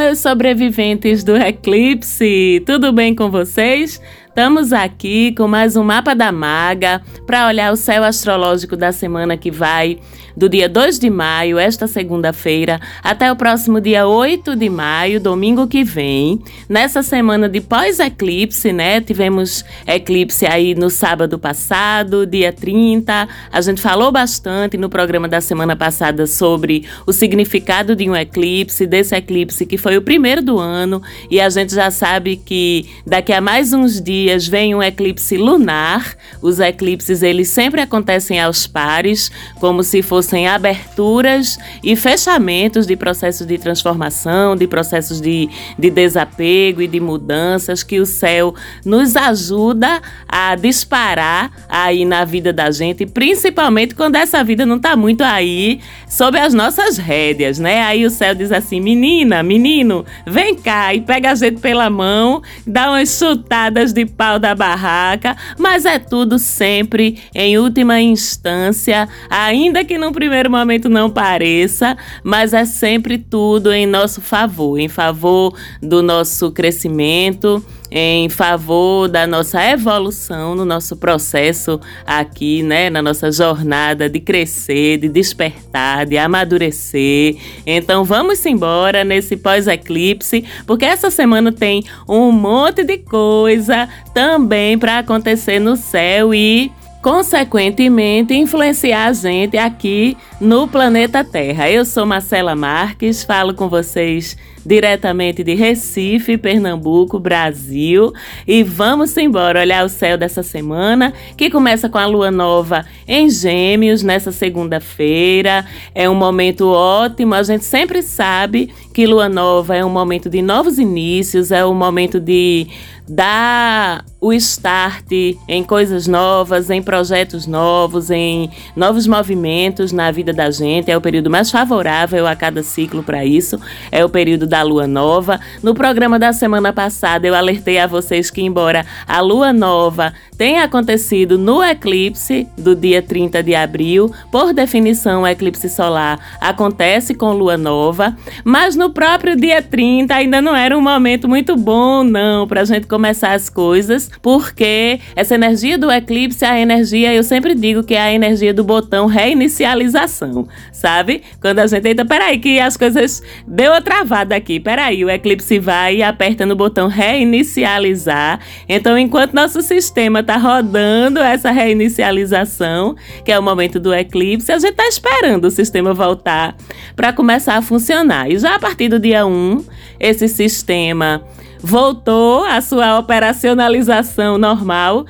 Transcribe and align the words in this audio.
Meus 0.00 0.20
sobreviventes 0.20 1.22
do 1.22 1.36
eclipse! 1.36 2.62
Tudo 2.64 2.90
bem 2.90 3.14
com 3.14 3.30
vocês? 3.30 4.00
Estamos 4.26 4.72
aqui 4.72 5.34
com 5.34 5.46
mais 5.46 5.76
um 5.76 5.84
mapa 5.84 6.14
da 6.14 6.32
maga 6.32 7.02
para 7.26 7.46
olhar 7.46 7.70
o 7.70 7.76
céu 7.76 8.02
astrológico 8.02 8.78
da 8.78 8.92
semana 8.92 9.36
que 9.36 9.50
vai, 9.50 9.98
do 10.40 10.48
dia 10.48 10.70
2 10.70 10.98
de 10.98 11.10
maio, 11.10 11.58
esta 11.58 11.86
segunda-feira, 11.86 12.80
até 13.02 13.30
o 13.30 13.36
próximo 13.36 13.78
dia 13.78 14.06
8 14.06 14.56
de 14.56 14.70
maio, 14.70 15.20
domingo 15.20 15.66
que 15.66 15.84
vem. 15.84 16.40
Nessa 16.66 17.02
semana 17.02 17.46
de 17.46 17.60
pós-eclipse, 17.60 18.72
né? 18.72 19.02
Tivemos 19.02 19.62
eclipse 19.86 20.46
aí 20.46 20.74
no 20.74 20.88
sábado 20.88 21.38
passado, 21.38 22.24
dia 22.24 22.54
30. 22.54 23.28
A 23.52 23.60
gente 23.60 23.82
falou 23.82 24.10
bastante 24.10 24.78
no 24.78 24.88
programa 24.88 25.28
da 25.28 25.42
semana 25.42 25.76
passada 25.76 26.26
sobre 26.26 26.86
o 27.06 27.12
significado 27.12 27.94
de 27.94 28.08
um 28.08 28.16
eclipse, 28.16 28.86
desse 28.86 29.14
eclipse 29.14 29.66
que 29.66 29.76
foi 29.76 29.98
o 29.98 30.02
primeiro 30.02 30.40
do 30.40 30.58
ano, 30.58 31.02
e 31.30 31.38
a 31.38 31.50
gente 31.50 31.74
já 31.74 31.90
sabe 31.90 32.36
que 32.38 32.88
daqui 33.06 33.34
a 33.34 33.42
mais 33.42 33.74
uns 33.74 34.00
dias 34.00 34.48
vem 34.48 34.74
um 34.74 34.82
eclipse 34.82 35.36
lunar. 35.36 36.16
Os 36.40 36.60
eclipses 36.60 37.22
eles 37.22 37.50
sempre 37.50 37.82
acontecem 37.82 38.40
aos 38.40 38.66
pares, 38.66 39.30
como 39.60 39.82
se 39.82 40.00
fossem 40.30 40.46
aberturas 40.46 41.58
e 41.82 41.96
fechamentos 41.96 42.86
de 42.86 42.94
processos 42.94 43.44
de 43.44 43.58
transformação, 43.58 44.54
de 44.54 44.68
processos 44.68 45.20
de, 45.20 45.48
de 45.76 45.90
desapego 45.90 46.80
e 46.80 46.86
de 46.86 47.00
mudanças 47.00 47.82
que 47.82 47.98
o 47.98 48.06
céu 48.06 48.54
nos 48.84 49.16
ajuda 49.16 50.00
a 50.28 50.54
disparar 50.54 51.50
aí 51.68 52.04
na 52.04 52.24
vida 52.24 52.52
da 52.52 52.70
gente, 52.70 53.04
principalmente 53.06 53.92
quando 53.92 54.14
essa 54.14 54.44
vida 54.44 54.64
não 54.64 54.76
está 54.76 54.94
muito 54.94 55.22
aí 55.22 55.80
sob 56.08 56.38
as 56.38 56.54
nossas 56.54 56.96
rédeas, 56.96 57.58
né? 57.58 57.82
Aí 57.82 58.06
o 58.06 58.10
céu 58.10 58.32
diz 58.32 58.52
assim: 58.52 58.80
menina, 58.80 59.42
menino, 59.42 60.04
vem 60.24 60.54
cá 60.54 60.94
e 60.94 61.00
pega 61.00 61.32
a 61.32 61.34
gente 61.34 61.60
pela 61.60 61.90
mão, 61.90 62.40
dá 62.64 62.90
umas 62.90 63.18
chutadas 63.18 63.92
de 63.92 64.06
pau 64.06 64.38
da 64.38 64.54
barraca, 64.54 65.36
mas 65.58 65.84
é 65.84 65.98
tudo 65.98 66.38
sempre 66.38 67.18
em 67.34 67.58
última 67.58 68.00
instância, 68.00 69.08
ainda 69.28 69.84
que 69.84 69.98
no 69.98 70.12
primeiro 70.20 70.50
momento 70.50 70.90
não 70.90 71.08
pareça, 71.08 71.96
mas 72.22 72.52
é 72.52 72.66
sempre 72.66 73.16
tudo 73.16 73.72
em 73.72 73.86
nosso 73.86 74.20
favor, 74.20 74.78
em 74.78 74.86
favor 74.86 75.54
do 75.80 76.02
nosso 76.02 76.52
crescimento 76.52 77.64
em 77.90 78.28
favor 78.28 79.08
da 79.08 79.26
nossa 79.26 79.64
evolução 79.68 80.54
no 80.54 80.64
nosso 80.64 80.96
processo 80.96 81.80
aqui, 82.06 82.62
né, 82.62 82.88
na 82.88 83.02
nossa 83.02 83.32
jornada 83.32 84.08
de 84.08 84.20
crescer, 84.20 84.98
de 84.98 85.08
despertar, 85.08 86.06
de 86.06 86.16
amadurecer. 86.16 87.36
Então 87.66 88.04
vamos 88.04 88.44
embora 88.46 89.02
nesse 89.02 89.36
pós-eclipse, 89.36 90.44
porque 90.66 90.84
essa 90.84 91.10
semana 91.10 91.50
tem 91.50 91.82
um 92.08 92.30
monte 92.30 92.84
de 92.84 92.98
coisa 92.98 93.88
também 94.14 94.78
para 94.78 94.98
acontecer 94.98 95.58
no 95.58 95.76
céu 95.76 96.32
e 96.32 96.70
consequentemente 97.02 98.34
influenciar 98.34 99.06
a 99.06 99.12
gente 99.12 99.56
aqui 99.56 100.16
no 100.40 100.68
planeta 100.68 101.24
Terra. 101.24 101.70
Eu 101.70 101.84
sou 101.84 102.04
Marcela 102.04 102.54
Marques, 102.54 103.24
falo 103.24 103.54
com 103.54 103.68
vocês 103.68 104.36
diretamente 104.64 105.42
de 105.42 105.54
Recife, 105.54 106.36
Pernambuco, 106.36 107.18
Brasil, 107.18 108.12
e 108.46 108.62
vamos 108.62 109.16
embora 109.16 109.60
olhar 109.60 109.84
o 109.84 109.88
céu 109.88 110.18
dessa 110.18 110.42
semana, 110.42 111.14
que 111.36 111.48
começa 111.48 111.88
com 111.88 111.96
a 111.96 112.04
lua 112.04 112.30
nova 112.30 112.84
em 113.08 113.30
Gêmeos 113.30 114.02
nessa 114.02 114.30
segunda-feira. 114.30 115.64
É 115.94 116.10
um 116.10 116.14
momento 116.14 116.68
ótimo, 116.68 117.34
a 117.34 117.42
gente 117.42 117.64
sempre 117.64 118.02
sabe 118.02 118.70
que 118.92 119.06
lua 119.06 119.30
nova 119.30 119.74
é 119.74 119.84
um 119.84 119.90
momento 119.90 120.28
de 120.28 120.42
novos 120.42 120.78
inícios, 120.78 121.50
é 121.50 121.64
um 121.64 121.74
momento 121.74 122.20
de 122.20 122.66
dar 123.08 124.04
o 124.20 124.32
start 124.34 125.10
em 125.48 125.64
coisas 125.64 126.06
novas, 126.06 126.68
em 126.68 126.82
projetos 126.82 127.46
novos, 127.46 128.10
em 128.10 128.50
novos 128.76 129.06
movimentos 129.06 129.92
na 129.92 130.10
vida 130.10 130.32
da 130.32 130.50
gente. 130.50 130.90
É 130.90 130.96
o 130.96 131.00
período 131.00 131.30
mais 131.30 131.50
favorável 131.50 132.26
a 132.26 132.36
cada 132.36 132.62
ciclo 132.62 133.02
para 133.02 133.24
isso. 133.24 133.58
É 133.90 134.04
o 134.04 134.08
período 134.08 134.46
da 134.46 134.62
lua 134.62 134.86
nova. 134.86 135.40
No 135.62 135.74
programa 135.74 136.18
da 136.18 136.32
semana 136.32 136.72
passada, 136.72 137.26
eu 137.26 137.34
alertei 137.34 137.78
a 137.78 137.86
vocês 137.86 138.30
que, 138.30 138.42
embora 138.42 138.84
a 139.06 139.20
lua 139.20 139.52
nova 139.52 140.12
tenha 140.36 140.64
acontecido 140.64 141.36
no 141.36 141.62
eclipse 141.62 142.48
do 142.56 142.74
dia 142.74 143.02
30 143.02 143.42
de 143.42 143.54
abril, 143.54 144.10
por 144.32 144.54
definição, 144.54 145.22
o 145.22 145.26
eclipse 145.26 145.68
solar 145.68 146.18
acontece 146.40 147.14
com 147.14 147.32
lua 147.32 147.58
nova, 147.58 148.16
mas 148.42 148.74
no 148.74 148.88
próprio 148.88 149.36
dia 149.36 149.60
30 149.60 150.14
ainda 150.14 150.40
não 150.40 150.56
era 150.56 150.76
um 150.76 150.80
momento 150.80 151.28
muito 151.28 151.56
bom, 151.56 152.02
não, 152.02 152.48
para 152.48 152.62
a 152.62 152.64
gente 152.64 152.86
começar 152.86 153.34
as 153.34 153.50
coisas, 153.50 154.09
porque 154.22 155.00
essa 155.16 155.34
energia 155.34 155.78
do 155.78 155.90
eclipse 155.90 156.44
é 156.44 156.48
a 156.48 156.60
energia, 156.60 157.12
eu 157.14 157.22
sempre 157.22 157.54
digo 157.54 157.82
que 157.82 157.94
é 157.94 158.00
a 158.00 158.12
energia 158.12 158.52
do 158.52 158.64
botão 158.64 159.06
reinicialização, 159.06 160.46
sabe? 160.72 161.22
Quando 161.40 161.60
a 161.60 161.66
gente 161.66 161.88
entra, 161.88 162.04
peraí, 162.04 162.38
que 162.38 162.60
as 162.60 162.76
coisas 162.76 163.22
deu 163.46 163.72
uma 163.72 163.82
travada 163.82 164.36
aqui, 164.36 164.60
peraí, 164.60 165.04
o 165.04 165.10
eclipse 165.10 165.58
vai 165.58 165.96
e 165.96 166.02
aperta 166.02 166.44
no 166.44 166.54
botão 166.54 166.88
reinicializar. 166.88 168.40
Então, 168.68 168.98
enquanto 168.98 169.34
nosso 169.34 169.62
sistema 169.62 170.20
está 170.20 170.36
rodando 170.36 171.20
essa 171.20 171.50
reinicialização, 171.50 172.94
que 173.24 173.32
é 173.32 173.38
o 173.38 173.42
momento 173.42 173.80
do 173.80 173.94
eclipse, 173.94 174.52
a 174.52 174.58
gente 174.58 174.72
está 174.72 174.86
esperando 174.86 175.46
o 175.46 175.50
sistema 175.50 175.94
voltar 175.94 176.56
para 176.94 177.12
começar 177.12 177.56
a 177.56 177.62
funcionar. 177.62 178.30
E 178.30 178.38
já 178.38 178.54
a 178.54 178.58
partir 178.58 178.88
do 178.88 178.98
dia 178.98 179.26
1, 179.26 179.64
esse 179.98 180.28
sistema 180.28 181.22
voltou 181.62 182.44
à 182.44 182.60
sua 182.60 182.98
operacionalização 182.98 184.38
normal 184.38 185.04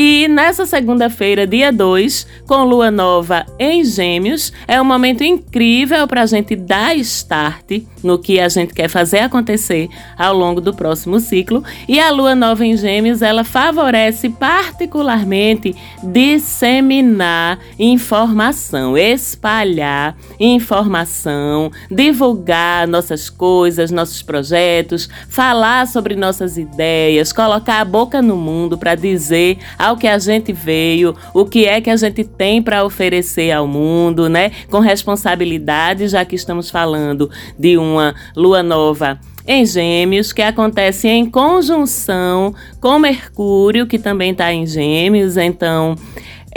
e 0.00 0.28
nessa 0.28 0.64
segunda-feira, 0.64 1.44
dia 1.44 1.72
2, 1.72 2.24
com 2.46 2.62
lua 2.62 2.88
nova 2.88 3.44
em 3.58 3.84
Gêmeos, 3.84 4.52
é 4.68 4.80
um 4.80 4.84
momento 4.84 5.24
incrível 5.24 6.06
para 6.06 6.22
a 6.22 6.26
gente 6.26 6.54
dar 6.54 6.96
start 6.98 7.82
no 8.00 8.16
que 8.16 8.38
a 8.38 8.48
gente 8.48 8.72
quer 8.72 8.88
fazer 8.88 9.18
acontecer 9.18 9.88
ao 10.16 10.36
longo 10.36 10.60
do 10.60 10.72
próximo 10.72 11.18
ciclo. 11.18 11.64
E 11.88 11.98
a 11.98 12.12
lua 12.12 12.36
nova 12.36 12.64
em 12.64 12.76
Gêmeos, 12.76 13.22
ela 13.22 13.42
favorece 13.42 14.28
particularmente 14.28 15.74
disseminar 16.00 17.58
informação, 17.76 18.96
espalhar 18.96 20.16
informação, 20.38 21.72
divulgar 21.90 22.86
nossas 22.86 23.28
coisas, 23.28 23.90
nossos 23.90 24.22
projetos, 24.22 25.08
falar 25.28 25.88
sobre 25.88 26.14
nossas 26.14 26.56
ideias, 26.56 27.32
colocar 27.32 27.80
a 27.80 27.84
boca 27.84 28.22
no 28.22 28.36
mundo 28.36 28.78
para 28.78 28.94
dizer 28.94 29.58
ao 29.88 29.96
que 29.96 30.06
a 30.06 30.18
gente 30.18 30.52
veio, 30.52 31.14
o 31.32 31.44
que 31.44 31.64
é 31.64 31.80
que 31.80 31.90
a 31.90 31.96
gente 31.96 32.22
tem 32.24 32.62
para 32.62 32.84
oferecer 32.84 33.50
ao 33.50 33.66
mundo, 33.66 34.28
né? 34.28 34.50
Com 34.70 34.80
responsabilidade, 34.80 36.08
já 36.08 36.24
que 36.24 36.34
estamos 36.34 36.70
falando 36.70 37.30
de 37.58 37.76
uma 37.78 38.14
lua 38.36 38.62
nova 38.62 39.18
em 39.46 39.64
Gêmeos, 39.64 40.30
que 40.30 40.42
acontece 40.42 41.08
em 41.08 41.24
conjunção 41.24 42.54
com 42.80 42.98
Mercúrio, 42.98 43.86
que 43.86 43.98
também 43.98 44.32
está 44.32 44.52
em 44.52 44.66
Gêmeos, 44.66 45.38
então 45.38 45.96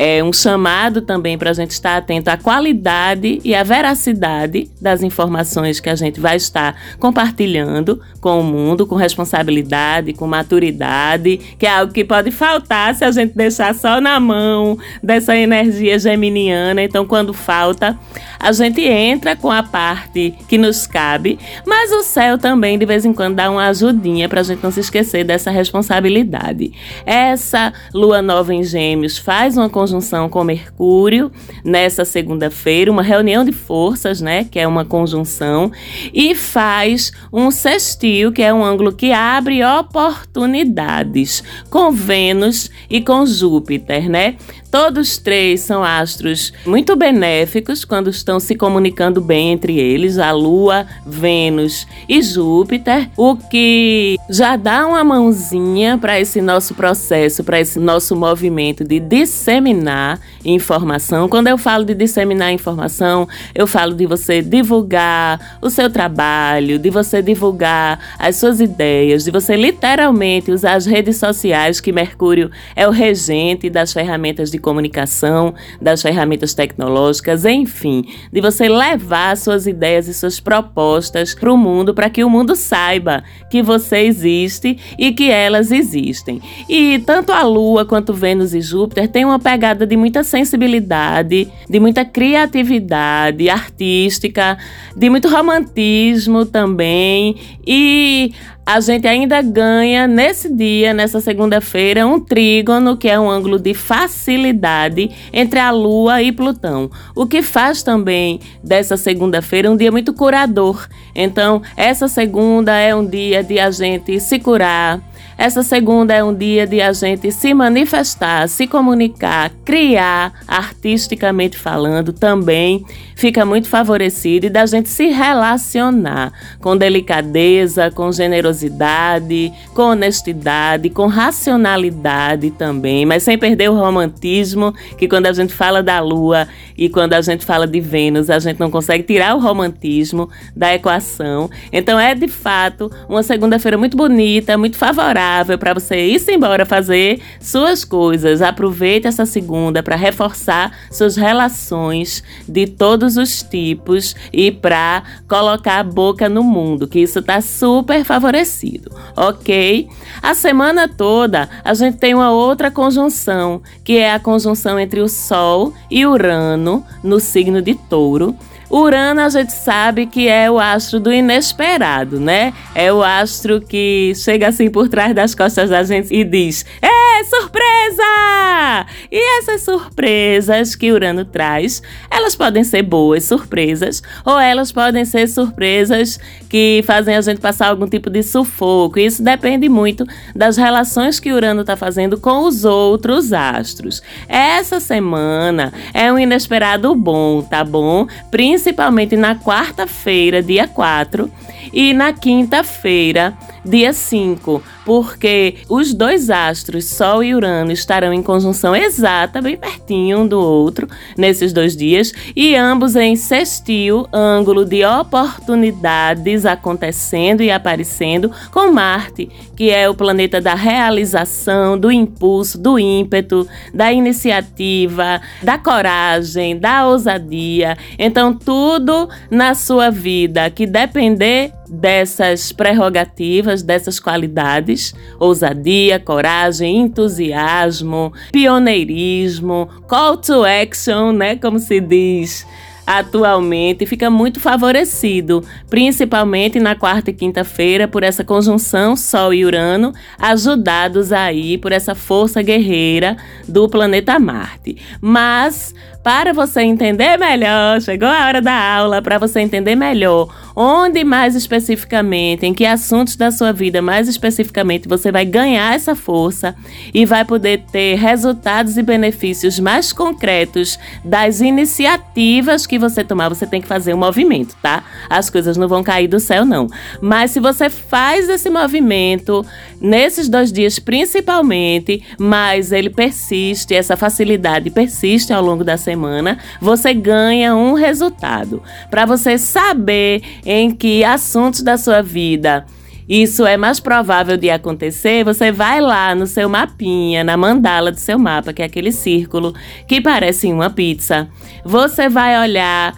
é 0.03 0.23
um 0.23 0.33
chamado 0.33 0.99
também 0.99 1.37
para 1.37 1.51
a 1.51 1.53
gente 1.53 1.69
estar 1.69 1.95
atento 1.95 2.27
à 2.31 2.35
qualidade 2.35 3.39
e 3.43 3.53
à 3.53 3.61
veracidade 3.61 4.67
das 4.81 5.03
informações 5.03 5.79
que 5.79 5.91
a 5.91 5.95
gente 5.95 6.19
vai 6.19 6.37
estar 6.37 6.75
compartilhando 6.97 8.01
com 8.19 8.39
o 8.39 8.43
mundo, 8.43 8.87
com 8.87 8.95
responsabilidade, 8.95 10.13
com 10.13 10.25
maturidade, 10.25 11.37
que 11.55 11.67
é 11.67 11.69
algo 11.69 11.93
que 11.93 12.03
pode 12.03 12.31
faltar 12.31 12.95
se 12.95 13.05
a 13.05 13.11
gente 13.11 13.35
deixar 13.35 13.75
só 13.75 14.01
na 14.01 14.19
mão 14.19 14.75
dessa 15.03 15.37
energia 15.37 15.99
geminiana. 15.99 16.81
Então, 16.81 17.05
quando 17.05 17.31
falta, 17.31 17.95
a 18.39 18.51
gente 18.51 18.81
entra 18.81 19.35
com 19.35 19.51
a 19.51 19.61
parte 19.61 20.33
que 20.47 20.57
nos 20.57 20.87
cabe, 20.87 21.37
mas 21.63 21.91
o 21.91 22.01
céu 22.01 22.39
também 22.39 22.79
de 22.79 22.87
vez 22.87 23.05
em 23.05 23.13
quando 23.13 23.35
dá 23.35 23.51
uma 23.51 23.67
ajudinha 23.67 24.27
para 24.27 24.41
a 24.41 24.43
gente 24.43 24.63
não 24.63 24.71
se 24.71 24.79
esquecer 24.79 25.23
dessa 25.23 25.51
responsabilidade. 25.51 26.73
Essa 27.05 27.71
lua 27.93 28.19
nova 28.19 28.51
em 28.51 28.63
Gêmeos 28.63 29.19
faz 29.19 29.57
uma 29.57 29.69
conjunção 29.69 29.90
com 30.29 30.43
Mercúrio 30.43 31.31
nessa 31.63 32.05
segunda-feira, 32.05 32.91
uma 32.91 33.01
reunião 33.01 33.43
de 33.43 33.51
forças, 33.51 34.21
né, 34.21 34.45
que 34.49 34.59
é 34.59 34.67
uma 34.67 34.85
conjunção, 34.85 35.71
e 36.13 36.35
faz 36.35 37.11
um 37.31 37.51
sextil, 37.51 38.31
que 38.31 38.41
é 38.41 38.53
um 38.53 38.63
ângulo 38.63 38.93
que 38.93 39.11
abre 39.11 39.63
oportunidades 39.63 41.43
com 41.69 41.91
Vênus 41.91 42.69
e 42.89 43.01
com 43.01 43.25
Júpiter, 43.25 44.09
né? 44.09 44.35
Todos 44.71 45.17
três 45.17 45.59
são 45.59 45.83
astros 45.83 46.53
muito 46.65 46.95
benéficos 46.95 47.83
quando 47.83 48.09
estão 48.09 48.39
se 48.39 48.55
comunicando 48.55 49.19
bem 49.19 49.51
entre 49.51 49.77
eles, 49.77 50.17
a 50.17 50.31
Lua, 50.31 50.87
Vênus 51.05 51.85
e 52.07 52.21
Júpiter, 52.21 53.09
o 53.17 53.35
que 53.35 54.15
já 54.29 54.55
dá 54.55 54.87
uma 54.87 55.03
mãozinha 55.03 55.97
para 55.97 56.17
esse 56.21 56.41
nosso 56.41 56.73
processo, 56.73 57.43
para 57.43 57.59
esse 57.59 57.79
nosso 57.79 58.15
movimento 58.15 58.85
de 58.85 58.97
disseminar 59.01 59.70
disseminar 59.71 60.19
informação. 60.43 61.29
Quando 61.29 61.47
eu 61.47 61.57
falo 61.57 61.85
de 61.85 61.93
disseminar 61.93 62.51
informação, 62.51 63.27
eu 63.55 63.65
falo 63.65 63.93
de 63.93 64.05
você 64.05 64.41
divulgar 64.41 65.57
o 65.61 65.69
seu 65.69 65.89
trabalho, 65.89 66.77
de 66.77 66.89
você 66.89 67.21
divulgar 67.21 67.99
as 68.19 68.35
suas 68.35 68.59
ideias, 68.59 69.23
de 69.23 69.31
você 69.31 69.55
literalmente 69.55 70.51
usar 70.51 70.73
as 70.73 70.85
redes 70.85 71.17
sociais, 71.17 71.79
que 71.79 71.91
Mercúrio 71.91 72.51
é 72.75 72.87
o 72.87 72.91
regente 72.91 73.69
das 73.69 73.93
ferramentas 73.93 74.51
de 74.51 74.57
comunicação, 74.57 75.53
das 75.81 76.01
ferramentas 76.01 76.53
tecnológicas, 76.53 77.45
enfim, 77.45 78.03
de 78.31 78.41
você 78.41 78.67
levar 78.67 79.37
suas 79.37 79.67
ideias 79.67 80.07
e 80.07 80.13
suas 80.13 80.39
propostas 80.39 81.33
para 81.33 81.51
o 81.51 81.57
mundo, 81.57 81.93
para 81.93 82.09
que 82.09 82.23
o 82.23 82.29
mundo 82.29 82.55
saiba 82.55 83.23
que 83.49 83.61
você 83.61 83.99
existe 83.99 84.77
e 84.97 85.11
que 85.11 85.29
elas 85.29 85.71
existem. 85.71 86.41
E 86.67 86.99
tanto 86.99 87.31
a 87.31 87.43
Lua 87.43 87.85
quanto 87.85 88.13
Vênus 88.13 88.53
e 88.53 88.61
Júpiter 88.61 89.07
têm 89.07 89.23
uma 89.23 89.39
pegada 89.39 89.60
de 89.87 89.95
muita 89.95 90.23
sensibilidade, 90.23 91.47
de 91.69 91.79
muita 91.79 92.03
criatividade 92.03 93.49
artística, 93.49 94.57
de 94.95 95.09
muito 95.09 95.27
romantismo 95.27 96.45
também. 96.45 97.35
E 97.65 98.33
a 98.65 98.79
gente 98.79 99.07
ainda 99.07 99.41
ganha 99.41 100.07
nesse 100.07 100.53
dia, 100.53 100.93
nessa 100.93 101.19
segunda-feira, 101.19 102.05
um 102.05 102.19
trígono, 102.19 102.95
que 102.95 103.09
é 103.09 103.19
um 103.19 103.29
ângulo 103.29 103.59
de 103.59 103.73
facilidade 103.73 105.09
entre 105.33 105.59
a 105.59 105.71
Lua 105.71 106.21
e 106.21 106.31
Plutão. 106.31 106.89
O 107.15 107.25
que 107.25 107.41
faz 107.41 107.83
também 107.83 108.39
dessa 108.63 108.95
segunda-feira 108.95 109.69
um 109.69 109.75
dia 109.75 109.91
muito 109.91 110.13
curador. 110.13 110.87
Então, 111.13 111.61
essa 111.75 112.07
segunda 112.07 112.77
é 112.77 112.95
um 112.95 113.05
dia 113.05 113.43
de 113.43 113.59
a 113.59 113.71
gente 113.71 114.19
se 114.19 114.39
curar, 114.39 115.01
essa 115.37 115.63
segunda 115.63 116.13
é 116.13 116.23
um 116.23 116.33
dia 116.33 116.67
de 116.67 116.81
a 116.81 116.91
gente 116.93 117.31
se 117.31 117.53
manifestar, 117.53 118.47
se 118.47 118.67
comunicar, 118.67 119.51
criar, 119.63 120.33
artisticamente 120.47 121.57
falando, 121.57 122.11
também 122.13 122.85
fica 123.15 123.45
muito 123.45 123.67
favorecido 123.69 124.47
e 124.47 124.49
da 124.49 124.65
gente 124.65 124.89
se 124.89 125.07
relacionar 125.07 126.33
com 126.59 126.75
delicadeza, 126.75 127.91
com 127.91 128.11
generosidade, 128.11 129.51
com 129.73 129.83
honestidade, 129.83 130.89
com 130.89 131.07
racionalidade 131.07 132.51
também, 132.51 133.05
mas 133.05 133.23
sem 133.23 133.37
perder 133.37 133.69
o 133.69 133.75
romantismo, 133.75 134.73
que 134.97 135.07
quando 135.07 135.27
a 135.27 135.33
gente 135.33 135.53
fala 135.53 135.83
da 135.83 135.99
lua 135.99 136.47
e 136.77 136.89
quando 136.89 137.13
a 137.13 137.21
gente 137.21 137.45
fala 137.45 137.67
de 137.67 137.79
Vênus, 137.79 138.29
a 138.29 138.39
gente 138.39 138.59
não 138.59 138.71
consegue 138.71 139.03
tirar 139.03 139.35
o 139.35 139.39
romantismo 139.39 140.29
da 140.55 140.73
equação. 140.73 141.49
Então 141.71 141.99
é 141.99 142.15
de 142.15 142.27
fato 142.27 142.91
uma 143.07 143.23
segunda-feira 143.23 143.77
muito 143.77 143.95
bonita, 143.95 144.57
muito 144.57 144.77
favorável 144.77 145.20
para 145.59 145.73
você 145.73 146.07
ir 146.07 146.21
embora 146.29 146.65
fazer 146.65 147.21
suas 147.39 147.83
coisas. 147.83 148.41
Aproveite 148.41 149.07
essa 149.07 149.25
segunda 149.25 149.81
para 149.83 149.95
reforçar 149.95 150.71
suas 150.91 151.15
relações 151.15 152.23
de 152.47 152.67
todos 152.67 153.17
os 153.17 153.41
tipos 153.41 154.15
e 154.31 154.51
para 154.51 155.03
colocar 155.27 155.79
a 155.79 155.83
boca 155.83 156.29
no 156.29 156.43
mundo, 156.43 156.87
que 156.87 156.99
isso 156.99 157.19
está 157.19 157.41
super 157.41 158.03
favorecido, 158.03 158.91
ok? 159.15 159.87
A 160.21 160.33
semana 160.33 160.87
toda 160.87 161.49
a 161.63 161.73
gente 161.73 161.97
tem 161.97 162.13
uma 162.13 162.31
outra 162.31 162.69
conjunção, 162.71 163.61
que 163.83 163.97
é 163.97 164.13
a 164.13 164.19
conjunção 164.19 164.79
entre 164.79 165.01
o 165.01 165.07
Sol 165.07 165.73
e 165.89 166.05
Urano 166.05 166.85
no 167.03 167.19
signo 167.19 167.61
de 167.61 167.75
Touro. 167.75 168.35
Urano 168.71 169.19
a 169.19 169.27
gente 169.27 169.51
sabe 169.51 170.05
que 170.05 170.29
é 170.29 170.49
o 170.49 170.57
astro 170.57 170.97
do 170.97 171.11
inesperado, 171.11 172.21
né? 172.21 172.53
É 172.73 172.91
o 172.91 173.03
astro 173.03 173.59
que 173.59 174.13
chega 174.15 174.47
assim 174.47 174.69
por 174.69 174.87
trás 174.87 175.13
das 175.13 175.35
costas 175.35 175.69
da 175.69 175.83
gente 175.83 176.13
e 176.13 176.23
diz: 176.23 176.65
É 176.81 177.23
surpresa! 177.25 178.85
E 179.11 179.39
essas 179.39 179.63
surpresas 179.63 180.73
que 180.73 180.89
Urano 180.89 181.25
traz, 181.25 181.83
elas 182.09 182.33
podem 182.33 182.63
ser 182.63 182.83
boas 182.83 183.25
surpresas 183.25 184.01
ou 184.25 184.39
elas 184.39 184.71
podem 184.71 185.03
ser 185.03 185.27
surpresas 185.27 186.17
que 186.49 186.81
fazem 186.85 187.17
a 187.17 187.21
gente 187.21 187.41
passar 187.41 187.67
algum 187.67 187.87
tipo 187.87 188.09
de 188.09 188.23
sufoco. 188.23 188.97
Isso 188.97 189.21
depende 189.21 189.67
muito 189.67 190.05
das 190.33 190.55
relações 190.55 191.19
que 191.19 191.33
Urano 191.33 191.61
está 191.61 191.75
fazendo 191.75 192.17
com 192.17 192.47
os 192.47 192.63
outros 192.63 193.33
astros. 193.33 194.01
Essa 194.29 194.79
semana 194.79 195.73
é 195.93 196.11
um 196.11 196.17
inesperado 196.17 196.95
bom, 196.95 197.41
tá 197.41 197.65
bom? 197.65 198.07
Principalmente 198.29 198.60
principalmente 198.61 199.17
na 199.17 199.35
quarta-feira, 199.35 200.41
dia 200.43 200.67
4, 200.67 201.31
e 201.73 201.93
na 201.93 202.13
quinta-feira, 202.13 203.33
dia 203.63 203.93
5, 203.93 204.61
porque 204.85 205.55
os 205.69 205.93
dois 205.93 206.29
astros, 206.29 206.85
Sol 206.85 207.23
e 207.23 207.35
Urano, 207.35 207.71
estarão 207.71 208.13
em 208.13 208.21
conjunção 208.21 208.75
exata, 208.75 209.41
bem 209.41 209.57
pertinho 209.57 210.19
um 210.19 210.27
do 210.27 210.39
outro, 210.39 210.87
nesses 211.17 211.53
dois 211.53 211.75
dias, 211.75 212.13
e 212.35 212.55
ambos 212.55 212.95
em 212.95 213.15
sextil, 213.15 214.07
ângulo 214.11 214.65
de 214.65 214.83
oportunidades 214.83 216.45
acontecendo 216.45 217.41
e 217.41 217.51
aparecendo 217.51 218.31
com 218.51 218.71
Marte, 218.71 219.29
que 219.55 219.69
é 219.69 219.87
o 219.89 219.93
planeta 219.93 220.41
da 220.41 220.55
realização, 220.55 221.77
do 221.77 221.91
impulso, 221.91 222.57
do 222.57 222.79
ímpeto, 222.79 223.47
da 223.73 223.91
iniciativa, 223.93 225.21
da 225.43 225.57
coragem, 225.57 226.57
da 226.57 226.87
ousadia. 226.87 227.77
Então, 227.97 228.33
tudo 228.33 229.07
na 229.29 229.53
sua 229.53 229.89
vida 229.89 230.49
que 230.49 230.65
depender 230.65 231.53
dessas 231.71 232.51
prerrogativas, 232.51 233.50
dessas 233.61 233.99
qualidades: 233.99 234.93
ousadia, 235.19 235.99
coragem, 235.99 236.77
entusiasmo, 236.77 238.13
pioneirismo, 238.31 239.67
call 239.87 240.17
to 240.17 240.45
action, 240.45 241.11
né, 241.11 241.35
como 241.35 241.59
se 241.59 241.81
diz 241.81 242.45
atualmente 242.85 243.85
fica 243.85 244.09
muito 244.09 244.39
favorecido, 244.39 245.43
principalmente 245.69 246.59
na 246.59 246.75
quarta 246.75 247.11
e 247.11 247.13
quinta-feira, 247.13 247.87
por 247.87 248.03
essa 248.03 248.23
conjunção 248.23 248.95
Sol 248.95 249.33
e 249.33 249.45
Urano, 249.45 249.93
ajudados 250.17 251.11
aí 251.11 251.57
por 251.57 251.71
essa 251.71 251.95
força 251.95 252.41
guerreira 252.41 253.17
do 253.47 253.69
planeta 253.69 254.19
Marte. 254.19 254.77
Mas 254.99 255.73
para 256.03 256.33
você 256.33 256.61
entender 256.61 257.17
melhor, 257.17 257.79
chegou 257.79 258.07
a 258.07 258.25
hora 258.25 258.41
da 258.41 258.75
aula 258.75 259.01
para 259.01 259.19
você 259.19 259.39
entender 259.39 259.75
melhor 259.75 260.29
onde 260.55 261.03
mais 261.03 261.35
especificamente, 261.35 262.45
em 262.45 262.53
que 262.53 262.65
assuntos 262.65 263.15
da 263.15 263.31
sua 263.31 263.51
vida 263.53 263.81
mais 263.81 264.07
especificamente 264.07 264.87
você 264.87 265.11
vai 265.11 265.25
ganhar 265.25 265.73
essa 265.73 265.95
força 265.95 266.55
e 266.93 267.05
vai 267.05 267.23
poder 267.23 267.63
ter 267.71 267.95
resultados 267.95 268.77
e 268.77 268.83
benefícios 268.83 269.59
mais 269.59 269.93
concretos 269.93 270.79
das 271.03 271.39
iniciativas 271.39 272.65
que 272.71 272.79
você 272.79 273.03
tomar. 273.03 273.27
Você 273.27 273.45
tem 273.45 273.61
que 273.61 273.67
fazer 273.67 273.93
um 273.93 273.97
movimento, 273.97 274.55
tá? 274.61 274.85
As 275.09 275.29
coisas 275.29 275.57
não 275.57 275.67
vão 275.67 275.83
cair 275.83 276.07
do 276.07 276.21
céu, 276.21 276.45
não. 276.45 276.67
Mas 277.01 277.31
se 277.31 277.39
você 277.41 277.69
faz 277.69 278.29
esse 278.29 278.49
movimento 278.49 279.45
nesses 279.81 280.29
dois 280.29 280.53
dias, 280.53 280.79
principalmente, 280.79 282.01
mas 282.17 282.71
ele 282.71 282.89
persiste, 282.89 283.75
essa 283.75 283.97
facilidade 283.97 284.69
persiste 284.69 285.33
ao 285.33 285.43
longo 285.43 285.65
da 285.65 285.75
semana 285.75 286.37
você 286.61 286.93
ganha 286.93 287.53
um 287.53 287.73
resultado. 287.73 288.63
Para 288.89 289.05
você 289.05 289.37
saber 289.37 290.23
em 290.45 290.71
que 290.71 291.03
assuntos 291.03 291.61
da 291.61 291.77
sua 291.77 292.01
vida 292.01 292.65
isso 293.13 293.45
é 293.45 293.57
mais 293.57 293.77
provável 293.81 294.37
de 294.37 294.49
acontecer, 294.49 295.25
você 295.25 295.51
vai 295.51 295.81
lá 295.81 296.15
no 296.15 296.25
seu 296.25 296.47
mapinha, 296.47 297.25
na 297.25 297.35
mandala 297.35 297.91
do 297.91 297.99
seu 297.99 298.17
mapa, 298.17 298.53
que 298.53 298.61
é 298.61 298.65
aquele 298.65 298.89
círculo 298.89 299.53
que 299.85 299.99
parece 299.99 300.47
uma 300.47 300.69
pizza. 300.69 301.27
Você 301.65 302.07
vai 302.07 302.39
olhar 302.39 302.95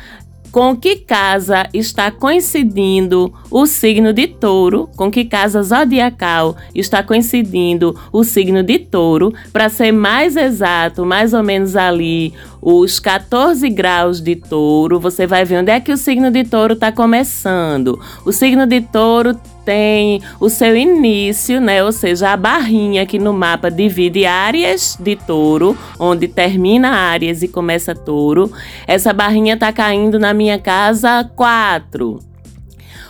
com 0.52 0.76
que 0.76 0.98
casa 0.98 1.68
está 1.74 2.12
coincidindo 2.12 3.34
o 3.50 3.66
signo 3.66 4.14
de 4.14 4.28
touro, 4.28 4.88
com 4.96 5.10
que 5.10 5.26
casa 5.26 5.64
zodiacal 5.64 6.56
está 6.76 7.02
coincidindo 7.02 8.00
o 8.12 8.24
signo 8.24 8.62
de 8.62 8.78
touro, 8.78 9.34
para 9.52 9.68
ser 9.68 9.92
mais 9.92 10.38
exato, 10.38 11.04
mais 11.08 11.34
ou 11.34 11.42
menos 11.42 11.76
ali 11.76 12.36
os 12.66 12.98
14 12.98 13.70
graus 13.70 14.22
de 14.22 14.38
touro, 14.38 14.98
você 14.98 15.28
vai 15.28 15.44
ver 15.44 15.58
onde 15.58 15.72
é 15.72 15.82
que 15.82 15.92
o 15.92 15.98
signo 15.98 16.32
de 16.32 16.46
touro 16.46 16.74
está 16.74 16.94
começando. 16.94 18.00
O 18.26 18.32
signo 18.32 18.66
de 18.66 18.80
touro 18.80 19.36
tem 19.66 20.22
o 20.40 20.48
seu 20.50 20.74
início, 20.74 21.60
né? 21.60 21.84
Ou 21.84 21.92
seja, 21.92 22.32
a 22.32 22.38
barrinha 22.38 23.06
que 23.06 23.20
no 23.20 23.34
mapa 23.34 23.70
divide 23.70 24.26
áreas 24.26 24.98
de 24.98 25.18
touro, 25.18 25.78
onde 26.00 26.26
termina 26.30 26.90
áreas 26.90 27.44
e 27.44 27.50
começa 27.50 27.94
touro. 27.94 28.50
Essa 28.88 29.12
barrinha 29.12 29.58
tá 29.58 29.74
caindo 29.74 30.18
na 30.18 30.34
minha 30.34 30.58
casa 30.58 31.30
4 31.36 32.34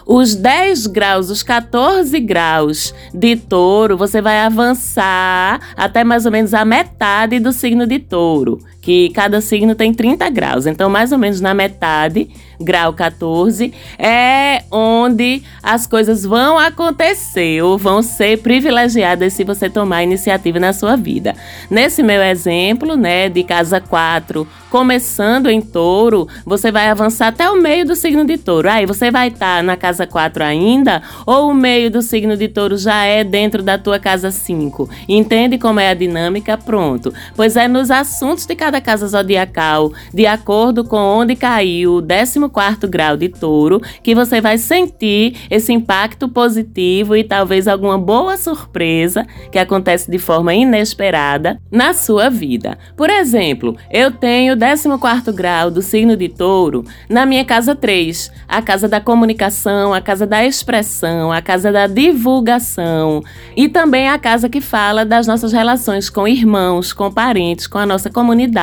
os 0.06 0.36
10 0.36 0.88
graus, 0.88 1.30
os 1.30 1.44
14 1.44 2.20
graus 2.20 2.94
de 3.14 3.38
touro, 3.38 3.98
você 3.98 4.22
vai 4.22 4.40
avançar 4.40 5.62
até 5.76 6.04
mais 6.04 6.26
ou 6.26 6.32
menos 6.32 6.54
a 6.54 6.66
metade 6.66 7.40
do 7.40 7.54
signo 7.54 7.88
de 7.88 8.00
touro, 8.00 8.60
que 8.84 9.10
cada 9.12 9.40
signo 9.40 9.74
tem 9.74 9.94
30 9.94 10.30
graus. 10.30 10.68
Então, 10.68 10.90
mais 10.90 11.14
ou 11.14 11.18
menos 11.18 11.40
na 11.40 11.54
metade 11.54 12.30
grau 12.60 12.94
14, 12.94 13.74
é 13.98 14.64
onde 14.70 15.42
as 15.62 15.88
coisas 15.88 16.24
vão 16.24 16.58
acontecer 16.58 17.62
ou 17.64 17.78
vão 17.78 18.02
ser 18.02 18.40
privilegiadas 18.40 19.34
se 19.34 19.44
você 19.44 19.70
tomar 19.70 20.04
iniciativa 20.04 20.60
na 20.60 20.74
sua 20.74 20.96
vida. 20.96 21.34
Nesse 21.70 22.04
meu 22.04 22.22
exemplo, 22.22 22.96
né, 22.96 23.30
de 23.30 23.44
casa 23.44 23.80
4, 23.80 24.48
começando 24.70 25.50
em 25.50 25.62
touro, 25.62 26.28
você 26.46 26.72
vai 26.72 26.90
avançar 26.90 27.28
até 27.28 27.50
o 27.50 27.56
meio 27.56 27.86
do 27.86 27.96
signo 27.96 28.26
de 28.26 28.38
touro. 28.38 28.70
Aí 28.70 28.86
você 28.86 29.12
vai 29.12 29.28
estar 29.28 29.58
tá 29.58 29.64
na 29.64 29.78
casa 29.78 30.08
4 30.08 30.44
ainda, 30.44 31.02
ou 31.26 31.52
o 31.52 31.54
meio 31.54 31.92
do 31.92 32.02
signo 32.02 32.36
de 32.36 32.48
touro 32.48 32.78
já 32.78 33.06
é 33.06 33.24
dentro 33.24 33.62
da 33.62 33.78
tua 33.78 34.00
casa 34.00 34.32
5. 34.32 34.90
Entende 35.08 35.58
como 35.58 35.80
é 35.80 35.90
a 35.90 35.94
dinâmica? 35.94 36.58
Pronto. 36.58 37.14
Pois 37.36 37.56
é 37.56 37.68
nos 37.68 37.92
assuntos 37.92 38.46
de 38.46 38.56
cada 38.56 38.73
casa 38.82 39.08
zodiacal, 39.08 39.92
de 40.14 40.26
acordo 40.26 40.84
com 40.84 40.98
onde 40.98 41.36
caiu 41.36 41.98
o 41.98 42.02
14 42.02 42.40
quarto 42.50 42.88
grau 42.88 43.18
de 43.18 43.30
touro, 43.30 43.82
que 44.02 44.14
você 44.14 44.40
vai 44.40 44.58
sentir 44.58 45.36
esse 45.50 45.74
impacto 45.74 46.28
positivo 46.30 47.16
e 47.16 47.24
talvez 47.24 47.68
alguma 47.68 47.98
boa 47.98 48.38
surpresa 48.38 49.26
que 49.52 49.60
acontece 49.60 50.10
de 50.10 50.18
forma 50.18 50.54
inesperada 50.54 51.60
na 51.72 51.94
sua 51.94 52.30
vida. 52.30 52.78
Por 52.96 53.10
exemplo, 53.10 53.76
eu 53.92 54.12
tenho 54.12 54.58
14 54.58 54.90
quarto 55.00 55.34
grau 55.34 55.72
do 55.72 55.82
signo 55.82 56.16
de 56.16 56.30
touro 56.30 56.84
na 57.10 57.26
minha 57.26 57.46
casa 57.46 57.76
3, 57.76 58.32
a 58.48 58.62
casa 58.62 58.88
da 58.88 59.00
comunicação, 59.00 59.94
a 59.94 60.02
casa 60.02 60.26
da 60.26 60.46
expressão, 60.46 61.32
a 61.32 61.42
casa 61.42 61.72
da 61.72 61.88
divulgação 61.88 63.22
e 63.56 63.68
também 63.68 64.10
a 64.10 64.18
casa 64.18 64.50
que 64.50 64.62
fala 64.62 65.06
das 65.06 65.28
nossas 65.28 65.52
relações 65.52 66.10
com 66.10 66.28
irmãos, 66.28 66.94
com 66.94 67.12
parentes, 67.12 67.68
com 67.68 67.78
a 67.78 67.86
nossa 67.86 68.10
comunidade. 68.10 68.63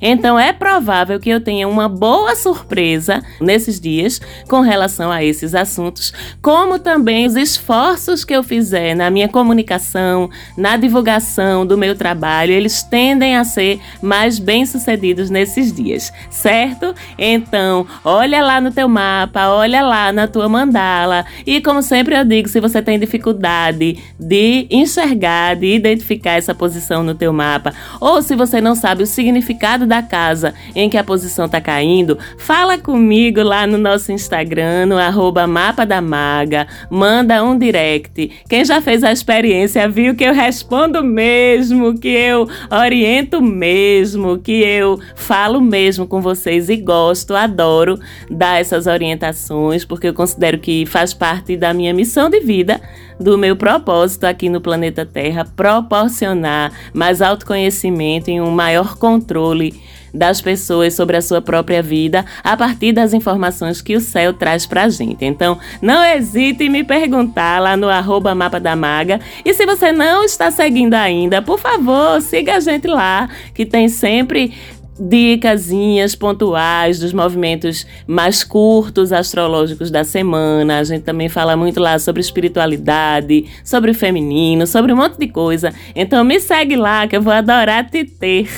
Então 0.00 0.38
é 0.38 0.52
provável 0.52 1.18
que 1.18 1.30
eu 1.30 1.40
tenha 1.40 1.66
uma 1.66 1.88
boa 1.88 2.36
surpresa 2.36 3.22
nesses 3.40 3.80
dias 3.80 4.20
com 4.48 4.60
relação 4.60 5.10
a 5.10 5.24
esses 5.24 5.54
assuntos, 5.54 6.12
como 6.42 6.78
também 6.78 7.26
os 7.26 7.34
esforços 7.34 8.24
que 8.24 8.34
eu 8.34 8.42
fizer 8.42 8.94
na 8.94 9.10
minha 9.10 9.28
comunicação, 9.28 10.28
na 10.56 10.76
divulgação 10.76 11.66
do 11.66 11.78
meu 11.78 11.94
trabalho, 11.96 12.52
eles 12.52 12.82
tendem 12.82 13.36
a 13.36 13.44
ser 13.44 13.80
mais 14.02 14.38
bem-sucedidos 14.38 15.30
nesses 15.30 15.72
dias, 15.72 16.12
certo? 16.30 16.94
Então, 17.18 17.86
olha 18.04 18.42
lá 18.42 18.60
no 18.60 18.70
teu 18.70 18.88
mapa, 18.88 19.48
olha 19.48 19.82
lá 19.82 20.12
na 20.12 20.28
tua 20.28 20.48
mandala 20.48 21.24
e 21.46 21.60
como 21.60 21.82
sempre 21.82 22.16
eu 22.16 22.24
digo, 22.24 22.48
se 22.48 22.60
você 22.60 22.82
tem 22.82 22.98
dificuldade 22.98 23.98
de 24.18 24.66
enxergar, 24.70 25.56
de 25.56 25.74
identificar 25.74 26.32
essa 26.32 26.54
posição 26.54 27.02
no 27.02 27.14
teu 27.14 27.32
mapa, 27.32 27.72
ou 28.00 28.20
se 28.20 28.36
você 28.36 28.60
não 28.60 28.74
sabe 28.74 29.02
o 29.02 29.06
significado 29.06 29.37
da 29.86 30.02
casa 30.02 30.54
em 30.74 30.88
que 30.88 30.96
a 30.96 31.04
posição 31.04 31.46
está 31.46 31.60
caindo, 31.60 32.18
fala 32.38 32.78
comigo 32.78 32.98
comigo 33.08 33.42
lá 33.42 33.66
no 33.66 33.78
nosso 33.78 34.12
Instagram, 34.12 34.86
no 34.86 34.98
arroba 34.98 35.46
Mapa 35.46 35.86
da 35.86 36.00
Maga. 36.00 36.66
Manda 36.90 37.42
um 37.42 37.58
direct. 37.58 38.30
Quem 38.48 38.64
já 38.64 38.80
fez 38.80 39.02
a 39.02 39.12
experiência 39.12 39.88
viu 39.88 40.14
que 40.14 40.24
eu 40.24 40.34
respondo 40.34 41.02
mesmo, 41.02 41.98
que 41.98 42.08
eu 42.08 42.48
oriento 42.70 43.40
mesmo, 43.40 44.38
que 44.38 44.62
eu 44.62 44.98
falo 45.14 45.60
mesmo 45.60 46.06
com 46.06 46.20
vocês 46.20 46.68
e 46.68 46.76
gosto, 46.76 47.34
adoro 47.34 47.98
dar 48.30 48.60
essas 48.60 48.86
orientações, 48.86 49.84
porque 49.84 50.08
eu 50.08 50.14
considero 50.14 50.58
que 50.58 50.84
faz 50.86 51.14
parte 51.14 51.56
da 51.56 51.72
minha 51.72 51.94
missão 51.94 52.28
de 52.28 52.40
vida 52.40 52.80
do 53.18 53.36
meu 53.36 53.56
propósito 53.56 54.24
aqui 54.24 54.48
no 54.48 54.60
planeta 54.60 55.04
Terra 55.04 55.44
proporcionar 55.44 56.72
mais 56.92 57.20
autoconhecimento 57.20 58.30
e 58.30 58.40
um 58.40 58.50
maior 58.50 58.96
controle 58.96 59.74
das 60.12 60.40
pessoas 60.40 60.94
sobre 60.94 61.16
a 61.16 61.22
sua 61.22 61.40
própria 61.40 61.82
vida 61.82 62.24
a 62.42 62.56
partir 62.56 62.92
das 62.92 63.12
informações 63.12 63.80
que 63.80 63.96
o 63.96 64.00
céu 64.00 64.32
traz 64.32 64.66
pra 64.66 64.88
gente. 64.88 65.24
Então, 65.24 65.58
não 65.82 66.02
hesite 66.02 66.64
em 66.64 66.70
me 66.70 66.84
perguntar 66.84 67.60
lá 67.60 67.76
no 67.76 67.88
arroba 67.88 68.34
Mapa 68.34 68.58
da 68.58 68.74
Maga. 68.74 69.20
E 69.44 69.52
se 69.52 69.66
você 69.66 69.92
não 69.92 70.24
está 70.24 70.50
seguindo 70.50 70.94
ainda, 70.94 71.42
por 71.42 71.58
favor, 71.58 72.20
siga 72.20 72.56
a 72.56 72.60
gente 72.60 72.86
lá, 72.86 73.28
que 73.54 73.66
tem 73.66 73.88
sempre 73.88 74.54
dicasinhas 74.98 76.14
pontuais 76.14 76.98
dos 76.98 77.12
movimentos 77.12 77.86
mais 78.06 78.42
curtos 78.42 79.12
astrológicos 79.12 79.90
da 79.90 80.04
semana. 80.04 80.78
A 80.78 80.84
gente 80.84 81.02
também 81.02 81.28
fala 81.28 81.56
muito 81.56 81.80
lá 81.80 81.98
sobre 81.98 82.20
espiritualidade, 82.20 83.46
sobre 83.64 83.94
feminino, 83.94 84.66
sobre 84.66 84.92
um 84.92 84.96
monte 84.96 85.18
de 85.18 85.28
coisa. 85.28 85.72
Então 85.94 86.24
me 86.24 86.40
segue 86.40 86.76
lá 86.76 87.06
que 87.06 87.16
eu 87.16 87.22
vou 87.22 87.32
adorar 87.32 87.88
te 87.88 88.04
ter 88.04 88.48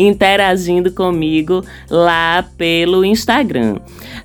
interagindo 0.00 0.90
comigo 0.90 1.62
lá 1.90 2.44
pelo 2.56 3.04
Instagram. 3.04 3.76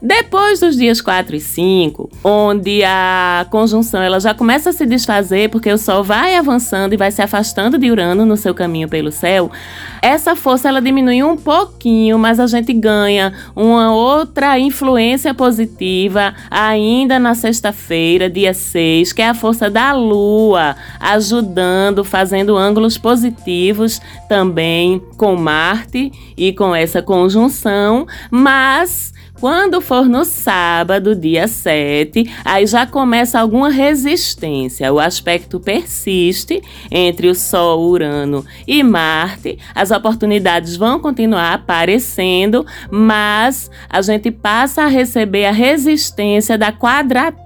Depois 0.01 0.59
dos 0.59 0.75
dias 0.75 1.01
4 1.01 1.35
e 1.35 1.39
5, 1.39 2.09
onde 2.23 2.83
a 2.83 3.45
conjunção 3.49 4.01
ela 4.01 4.19
já 4.19 4.33
começa 4.33 4.69
a 4.69 4.73
se 4.73 4.85
desfazer 4.85 5.49
porque 5.49 5.71
o 5.71 5.77
Sol 5.77 6.03
vai 6.03 6.35
avançando 6.35 6.93
e 6.93 6.97
vai 6.97 7.11
se 7.11 7.21
afastando 7.21 7.77
de 7.77 7.89
Urano 7.89 8.25
no 8.25 8.37
seu 8.37 8.53
caminho 8.53 8.87
pelo 8.87 9.11
céu, 9.11 9.51
essa 10.01 10.35
força 10.35 10.69
ela 10.69 10.81
diminui 10.81 11.23
um 11.23 11.35
pouquinho, 11.35 12.19
mas 12.19 12.39
a 12.39 12.47
gente 12.47 12.71
ganha 12.73 13.33
uma 13.55 13.93
outra 13.93 14.59
influência 14.59 15.33
positiva 15.33 16.33
ainda 16.49 17.17
na 17.17 17.33
sexta-feira, 17.33 18.29
dia 18.29 18.53
6, 18.53 19.11
que 19.11 19.21
é 19.21 19.29
a 19.29 19.33
força 19.33 19.69
da 19.69 19.91
Lua, 19.93 20.75
ajudando, 20.99 22.03
fazendo 22.03 22.55
ângulos 22.55 22.97
positivos 22.97 23.99
também 24.29 25.01
com 25.17 25.35
Marte 25.35 25.64
e 26.37 26.53
com 26.53 26.75
essa 26.75 27.01
conjunção, 27.01 28.05
mas 28.29 29.13
quando 29.39 29.81
for 29.81 30.07
no 30.07 30.23
sábado, 30.23 31.13
dia 31.13 31.47
7, 31.47 32.23
aí 32.45 32.65
já 32.65 32.85
começa 32.87 33.39
alguma 33.39 33.69
resistência. 33.69 34.91
O 34.93 34.99
aspecto 34.99 35.59
persiste 35.59 36.61
entre 36.89 37.27
o 37.27 37.35
Sol, 37.35 37.85
Urano 37.85 38.45
e 38.65 38.81
Marte. 38.81 39.59
As 39.75 39.91
oportunidades 39.91 40.77
vão 40.77 40.99
continuar 40.99 41.53
aparecendo, 41.53 42.65
mas 42.89 43.69
a 43.89 44.01
gente 44.01 44.31
passa 44.31 44.83
a 44.83 44.87
receber 44.87 45.45
a 45.45 45.51
resistência 45.51 46.57
da 46.57 46.71
quadratura, 46.71 47.44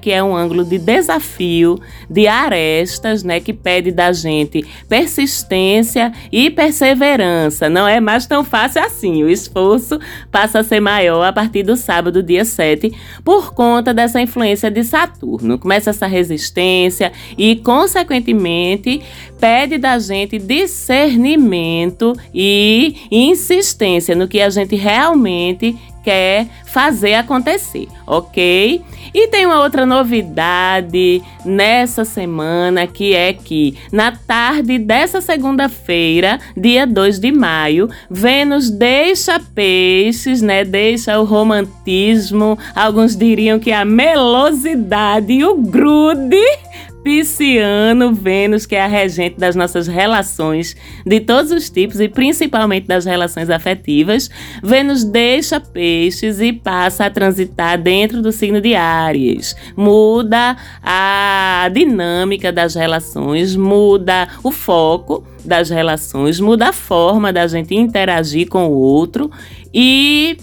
que 0.00 0.10
é 0.10 0.22
um 0.22 0.34
ângulo 0.34 0.64
de 0.64 0.78
desafio, 0.78 1.80
de 2.08 2.26
arestas, 2.26 3.22
né, 3.22 3.40
que 3.40 3.52
pede 3.52 3.90
da 3.90 4.12
gente 4.12 4.64
persistência 4.88 6.12
e 6.30 6.50
perseverança. 6.50 7.68
Não 7.68 7.86
é 7.86 8.00
mais 8.00 8.26
tão 8.26 8.44
fácil 8.44 8.82
assim. 8.82 9.22
O 9.22 9.28
esforço 9.28 9.98
passa 10.30 10.60
a 10.60 10.64
ser 10.64 10.80
maior 10.80 11.24
a 11.24 11.32
partir 11.32 11.62
do 11.62 11.76
sábado, 11.76 12.22
dia 12.22 12.44
7, 12.44 12.92
por 13.24 13.52
conta 13.52 13.92
dessa 13.92 14.20
influência 14.20 14.70
de 14.70 14.84
Saturno. 14.84 15.58
Começa 15.58 15.90
essa 15.90 16.06
resistência 16.06 17.12
e, 17.36 17.56
consequentemente, 17.56 19.02
pede 19.40 19.78
da 19.78 19.98
gente 19.98 20.38
discernimento 20.38 22.12
e 22.34 22.96
insistência 23.10 24.14
no 24.14 24.28
que 24.28 24.40
a 24.40 24.50
gente 24.50 24.76
realmente 24.76 25.76
quer 26.08 26.46
fazer 26.64 27.12
acontecer, 27.12 27.86
ok? 28.06 28.82
E 29.12 29.28
tem 29.28 29.44
uma 29.44 29.60
outra 29.60 29.84
novidade 29.84 31.22
nessa 31.44 32.02
semana 32.02 32.86
que 32.86 33.14
é 33.14 33.34
que 33.34 33.76
na 33.92 34.12
tarde 34.12 34.78
dessa 34.78 35.20
segunda-feira, 35.20 36.38
dia 36.56 36.86
2 36.86 37.18
de 37.18 37.30
maio, 37.30 37.90
Vênus 38.10 38.70
deixa 38.70 39.38
peixes, 39.54 40.40
né? 40.40 40.64
Deixa 40.64 41.20
o 41.20 41.24
romantismo, 41.24 42.58
alguns 42.74 43.14
diriam 43.14 43.58
que 43.58 43.70
a 43.70 43.84
melosidade 43.84 45.34
e 45.34 45.44
o 45.44 45.56
grude 45.56 46.40
Pisciano, 47.08 48.12
Vênus, 48.12 48.66
que 48.66 48.76
é 48.76 48.84
a 48.84 48.86
regente 48.86 49.38
das 49.38 49.56
nossas 49.56 49.86
relações 49.86 50.76
de 51.06 51.20
todos 51.20 51.50
os 51.50 51.70
tipos 51.70 52.00
e 52.00 52.06
principalmente 52.06 52.86
das 52.86 53.06
relações 53.06 53.48
afetivas. 53.48 54.28
Vênus 54.62 55.04
deixa 55.04 55.58
peixes 55.58 56.38
e 56.38 56.52
passa 56.52 57.06
a 57.06 57.10
transitar 57.10 57.80
dentro 57.80 58.20
do 58.20 58.30
signo 58.30 58.60
de 58.60 58.74
Áries. 58.74 59.56
Muda 59.74 60.54
a 60.82 61.70
dinâmica 61.72 62.52
das 62.52 62.74
relações, 62.74 63.56
muda 63.56 64.28
o 64.44 64.50
foco 64.50 65.26
das 65.42 65.70
relações, 65.70 66.38
muda 66.38 66.68
a 66.68 66.72
forma 66.74 67.32
da 67.32 67.46
gente 67.46 67.74
interagir 67.74 68.48
com 68.48 68.66
o 68.66 68.72
outro 68.72 69.30
e 69.72 70.36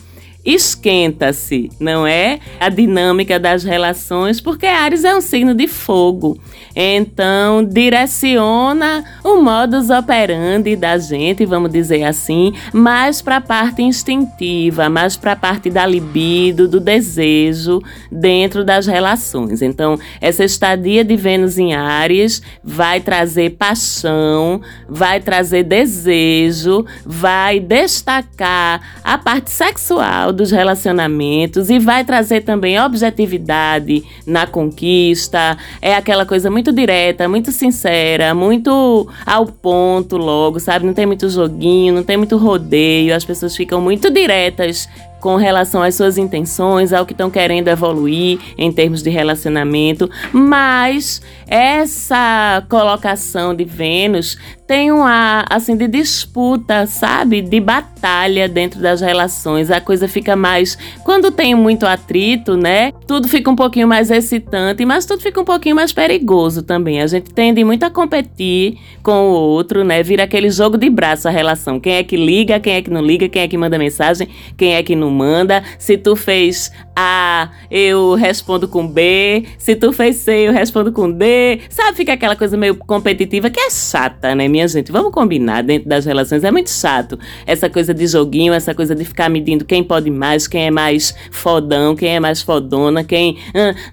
esquenta-se, 0.46 1.70
não 1.80 2.06
é? 2.06 2.40
A 2.60 2.70
dinâmica 2.70 3.40
das 3.40 3.64
relações, 3.64 4.40
porque 4.40 4.66
Ares 4.66 5.04
é 5.04 5.16
um 5.16 5.22
signo 5.22 5.56
de 5.56 5.68
fogo. 5.68 6.40
Então, 6.76 7.64
direciona 7.64 9.04
o 9.24 9.42
modus 9.42 9.90
operandi 9.90 10.76
da 10.76 10.98
gente, 10.98 11.46
vamos 11.46 11.72
dizer 11.72 12.04
assim, 12.04 12.54
mais 12.74 13.22
para 13.22 13.38
a 13.38 13.42
parte 13.42 13.82
instintiva, 13.82 14.90
mais 14.90 15.16
para 15.16 15.32
a 15.32 15.36
parte 15.36 15.70
da 15.70 15.86
libido, 15.86 16.68
do 16.68 16.80
desejo 16.80 17.82
dentro 18.12 18.66
das 18.66 18.86
relações. 18.86 19.62
Então, 19.62 19.98
essa 20.20 20.44
estadia 20.44 21.04
de 21.04 21.16
Vênus 21.16 21.58
em 21.58 21.74
Ares 21.74 22.42
vai 22.64 23.00
trazer 23.00 23.52
paixão, 23.52 24.62
vai 24.90 25.20
trazer 25.20 25.64
desejo, 25.64 26.86
vai 27.06 27.60
destacar 27.60 28.82
a 29.04 29.18
parte 29.18 29.52
sexual 29.52 30.34
dos 30.34 30.52
relacionamentos 30.52 31.70
e 31.70 31.80
vai 31.80 32.04
trazer 32.04 32.42
também 32.42 32.80
objetividade 32.80 34.04
na 34.26 34.46
conquista. 34.46 35.58
É 35.82 35.96
aquela 35.96 36.26
coisa 36.26 36.50
muito 36.52 36.65
direta, 36.72 37.28
muito 37.28 37.52
sincera, 37.52 38.34
muito 38.34 39.08
ao 39.26 39.46
ponto 39.46 40.18
logo, 40.18 40.60
sabe? 40.60 40.86
Não 40.86 40.94
tem 40.94 41.06
muito 41.06 41.30
joguinho, 41.30 41.94
não 41.94 42.04
tem 42.04 42.18
muito 42.18 42.38
rodeio, 42.38 43.16
as 43.16 43.26
pessoas 43.26 43.56
ficam 43.56 43.82
muito 43.82 44.10
diretas 44.10 44.88
com 45.26 45.38
relação 45.38 45.82
às 45.82 45.96
suas 45.96 46.20
intenções, 46.20 46.94
ao 46.94 47.04
que 47.04 47.12
estão 47.12 47.32
querendo 47.32 47.68
evoluir 47.68 48.38
em 48.60 48.72
termos 48.72 49.02
de 49.02 49.10
relacionamento, 49.10 50.08
mas 50.32 51.20
essa 51.48 52.64
colocação 52.70 53.56
de 53.56 53.64
Vênus 53.64 54.38
tem 54.68 54.92
um 54.92 55.04
ar 55.04 55.46
assim 55.50 55.78
de 55.78 55.88
disputa, 55.88 56.88
sabe? 56.88 57.42
De 57.42 57.60
batalha 57.60 58.48
dentro 58.48 58.82
das 58.82 59.00
relações. 59.02 59.70
A 59.70 59.80
coisa 59.80 60.08
fica 60.08 60.36
mais 60.36 60.78
quando 61.04 61.32
tem 61.32 61.54
muito 61.54 61.86
atrito, 61.86 62.58
né? 62.58 62.92
Tudo 63.08 63.28
fica 63.28 63.50
um 63.50 63.56
pouquinho 63.56 63.88
mais 63.88 64.10
excitante, 64.10 64.84
mas 64.84 65.06
tudo 65.06 65.22
fica 65.22 65.40
um 65.40 65.46
pouquinho 65.46 65.76
mais 65.76 65.94
perigoso 65.94 66.64
também. 66.64 67.02
A 67.02 67.08
gente 67.08 67.32
tende 67.32 67.64
muito 67.64 67.84
a 67.84 67.90
competir 67.90 68.78
com 69.04 69.12
o 69.12 69.34
outro, 69.34 69.84
né? 69.84 70.02
Vira 70.02 70.24
aquele 70.24 70.50
jogo 70.50 70.78
de 70.78 70.90
braço 70.90 71.28
a 71.28 71.32
relação. 71.32 71.80
Quem 71.80 71.96
é 71.96 72.04
que 72.04 72.18
liga, 72.18 72.60
quem 72.60 72.74
é 72.74 72.82
que 72.82 72.90
não 72.90 73.02
liga, 73.02 73.30
quem 73.30 73.44
é 73.44 73.48
que 73.48 73.58
manda 73.58 73.78
mensagem, 73.78 74.28
quem 74.58 74.74
é 74.74 74.82
que 74.82 74.96
não 74.96 75.12
manda. 75.12 75.64
Se 75.78 75.98
tu 75.98 76.16
fez 76.16 76.72
A, 76.96 77.50
eu 77.70 78.16
respondo 78.16 78.68
com 78.68 78.88
B. 78.88 79.46
Se 79.58 79.76
tu 79.76 79.92
fez 79.92 80.18
C, 80.18 80.48
eu 80.48 80.54
respondo 80.54 80.92
com 80.92 81.12
D. 81.12 81.60
Sabe, 81.70 81.98
fica 81.98 82.14
aquela 82.14 82.36
coisa 82.36 82.56
meio 82.56 82.76
competitiva 82.76 83.50
que 83.50 83.60
é 83.60 83.70
chata, 83.70 84.34
né? 84.34 84.48
minha 84.48 84.68
gente, 84.68 84.92
vamos 84.92 85.12
combinar 85.12 85.62
dentro 85.64 85.90
das 85.90 86.06
relações. 86.06 86.44
É 86.44 86.52
muito 86.52 86.70
chato 86.70 87.20
essa 87.46 87.70
coisa 87.70 87.94
de 87.94 88.08
joguinho, 88.08 88.54
essa 88.54 88.74
coisa 88.74 88.96
de 88.96 89.04
ficar 89.04 89.30
medindo 89.30 89.66
quem 89.66 89.84
pode 89.84 90.10
mais, 90.10 90.48
quem 90.48 90.68
é 90.68 90.72
mais 90.72 91.14
fodão, 91.32 91.96
quem 91.96 92.16
é 92.16 92.20
mais 92.20 92.42
fodona, 92.42 93.04
quem. 93.04 93.38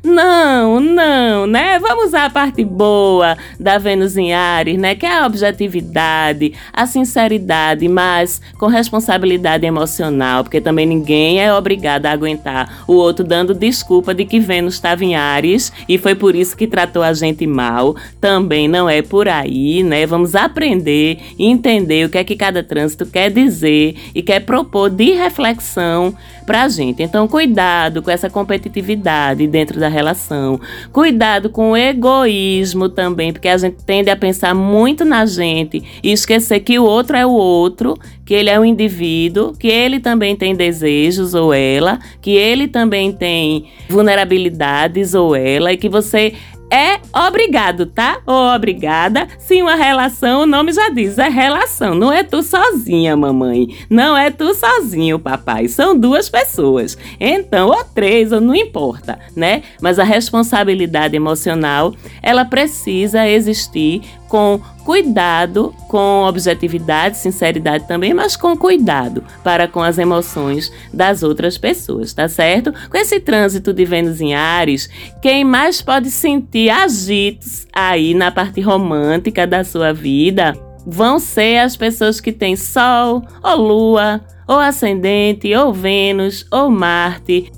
Não, 0.04 0.78
não, 0.78 1.46
né? 1.46 1.78
Vamos 1.80 2.14
a 2.14 2.30
parte 2.30 2.64
boa 2.64 3.36
da 3.58 3.78
Vênus 3.78 4.16
em 4.16 4.32
Ares, 4.32 4.78
né? 4.78 4.94
Que 4.94 5.06
é 5.06 5.18
a 5.18 5.26
objetividade, 5.26 6.52
a 6.72 6.86
sinceridade, 6.86 7.88
mas 7.88 8.40
com 8.58 8.66
responsabilidade 8.66 9.66
emocional, 9.66 10.44
porque 10.44 10.60
também 10.60 10.86
ninguém 10.86 11.40
é 11.40 11.52
obrigado 11.52 12.06
a 12.06 12.12
aguentar 12.12 12.84
o 12.92 12.96
outro 12.96 13.24
dando 13.24 13.54
desculpa 13.54 14.14
de 14.14 14.24
que 14.24 14.38
Vênus 14.38 14.74
estava 14.74 15.04
em 15.04 15.14
Ares 15.14 15.72
e 15.88 15.98
foi 15.98 16.14
por 16.14 16.34
isso 16.34 16.56
que 16.56 16.66
tratou 16.66 17.02
a 17.02 17.12
gente 17.12 17.46
mal. 17.46 17.96
Também 18.20 18.68
não 18.68 18.88
é 18.88 19.02
por 19.02 19.28
aí, 19.28 19.82
né? 19.82 20.06
Vamos 20.06 20.34
aprender 20.34 21.18
entender 21.38 22.06
o 22.06 22.08
que 22.08 22.18
é 22.18 22.24
que 22.24 22.36
cada 22.36 22.62
trânsito 22.62 23.06
quer 23.06 23.30
dizer 23.30 23.96
e 24.14 24.22
quer 24.22 24.40
propor 24.40 24.90
de 24.90 25.12
reflexão 25.12 26.14
para 26.44 26.64
a 26.64 26.68
gente. 26.68 27.02
Então, 27.02 27.26
cuidado 27.28 28.02
com 28.02 28.10
essa 28.10 28.28
competitividade 28.28 29.46
dentro 29.46 29.78
da 29.78 29.88
relação, 29.88 30.60
cuidado 30.92 31.50
com 31.50 31.72
o 31.72 31.76
egoísmo 31.76 32.88
também, 32.88 33.32
porque 33.32 33.48
a 33.48 33.56
gente 33.56 33.76
tende 33.84 34.10
a 34.10 34.16
pensar 34.16 34.54
muito 34.54 35.04
na 35.04 35.24
gente 35.26 35.82
e 36.02 36.12
esquecer 36.12 36.60
que 36.60 36.78
o 36.78 36.84
outro 36.84 37.16
é 37.16 37.24
o 37.24 37.30
outro, 37.30 37.98
que 38.24 38.34
ele 38.34 38.50
é 38.50 38.58
um 38.58 38.64
indivíduo, 38.64 39.52
que 39.52 39.68
ele 39.68 40.00
também 40.00 40.36
tem 40.36 40.54
desejos 40.54 41.34
ou 41.34 41.52
ela, 41.52 41.98
que 42.20 42.30
ele 42.30 42.68
também 42.68 43.12
tem 43.12 43.66
vulnerabilidades 43.88 45.14
ou 45.14 45.34
ela, 45.34 45.72
e 45.72 45.76
que 45.76 45.88
você 45.88 46.34
é 46.72 46.98
obrigado, 47.26 47.84
tá? 47.84 48.20
Ou 48.26 48.54
obrigada. 48.54 49.28
Se 49.38 49.60
uma 49.60 49.74
relação, 49.74 50.42
o 50.42 50.46
nome 50.46 50.72
já 50.72 50.88
diz, 50.88 51.18
é 51.18 51.28
relação. 51.28 51.94
Não 51.94 52.10
é 52.10 52.22
tu 52.22 52.42
sozinha, 52.42 53.14
mamãe. 53.14 53.76
Não 53.90 54.16
é 54.16 54.30
tu 54.30 54.54
sozinho, 54.54 55.18
papai. 55.18 55.68
São 55.68 55.98
duas 55.98 56.30
pessoas. 56.30 56.96
Então, 57.20 57.68
ou 57.68 57.84
três, 57.84 58.32
ou 58.32 58.40
não 58.40 58.54
importa, 58.54 59.18
né? 59.36 59.62
Mas 59.82 59.98
a 59.98 60.04
responsabilidade 60.04 61.14
emocional, 61.14 61.94
ela 62.22 62.46
precisa 62.46 63.28
existir 63.28 64.00
com 64.32 64.58
cuidado, 64.82 65.74
com 65.88 66.24
objetividade, 66.26 67.18
sinceridade 67.18 67.86
também, 67.86 68.14
mas 68.14 68.34
com 68.34 68.56
cuidado 68.56 69.22
para 69.44 69.68
com 69.68 69.82
as 69.82 69.98
emoções 69.98 70.72
das 70.90 71.22
outras 71.22 71.58
pessoas, 71.58 72.14
tá 72.14 72.26
certo? 72.30 72.72
Com 72.88 72.96
esse 72.96 73.20
trânsito 73.20 73.74
de 73.74 73.84
Vênus 73.84 74.22
em 74.22 74.32
Ares, 74.32 74.88
quem 75.20 75.44
mais 75.44 75.82
pode 75.82 76.10
sentir 76.10 76.70
agitos 76.70 77.66
aí 77.74 78.14
na 78.14 78.30
parte 78.30 78.62
romântica 78.62 79.46
da 79.46 79.62
sua 79.64 79.92
vida 79.92 80.56
vão 80.86 81.18
ser 81.18 81.58
as 81.58 81.76
pessoas 81.76 82.18
que 82.18 82.32
têm 82.32 82.56
Sol, 82.56 83.22
ou 83.42 83.56
Lua, 83.56 84.22
ou 84.48 84.58
Ascendente, 84.58 85.54
ou 85.54 85.74
Vênus, 85.74 86.46
ou 86.50 86.70
Marte 86.70 87.52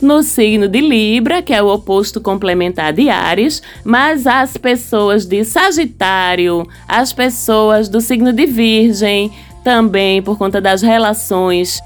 no 0.00 0.22
signo 0.22 0.68
de 0.68 0.80
Libra, 0.80 1.42
que 1.42 1.52
é 1.52 1.62
o 1.62 1.68
oposto 1.68 2.20
complementar 2.20 2.92
de 2.92 3.08
Ares, 3.08 3.62
mas 3.84 4.26
as 4.26 4.56
pessoas 4.56 5.26
de 5.26 5.44
Sagitário, 5.44 6.66
as 6.86 7.12
pessoas 7.12 7.88
do 7.88 8.00
signo 8.00 8.32
de 8.32 8.46
Virgem, 8.46 9.32
também 9.64 10.22
por 10.22 10.38
conta 10.38 10.60
das 10.60 10.82
relações 10.82 11.80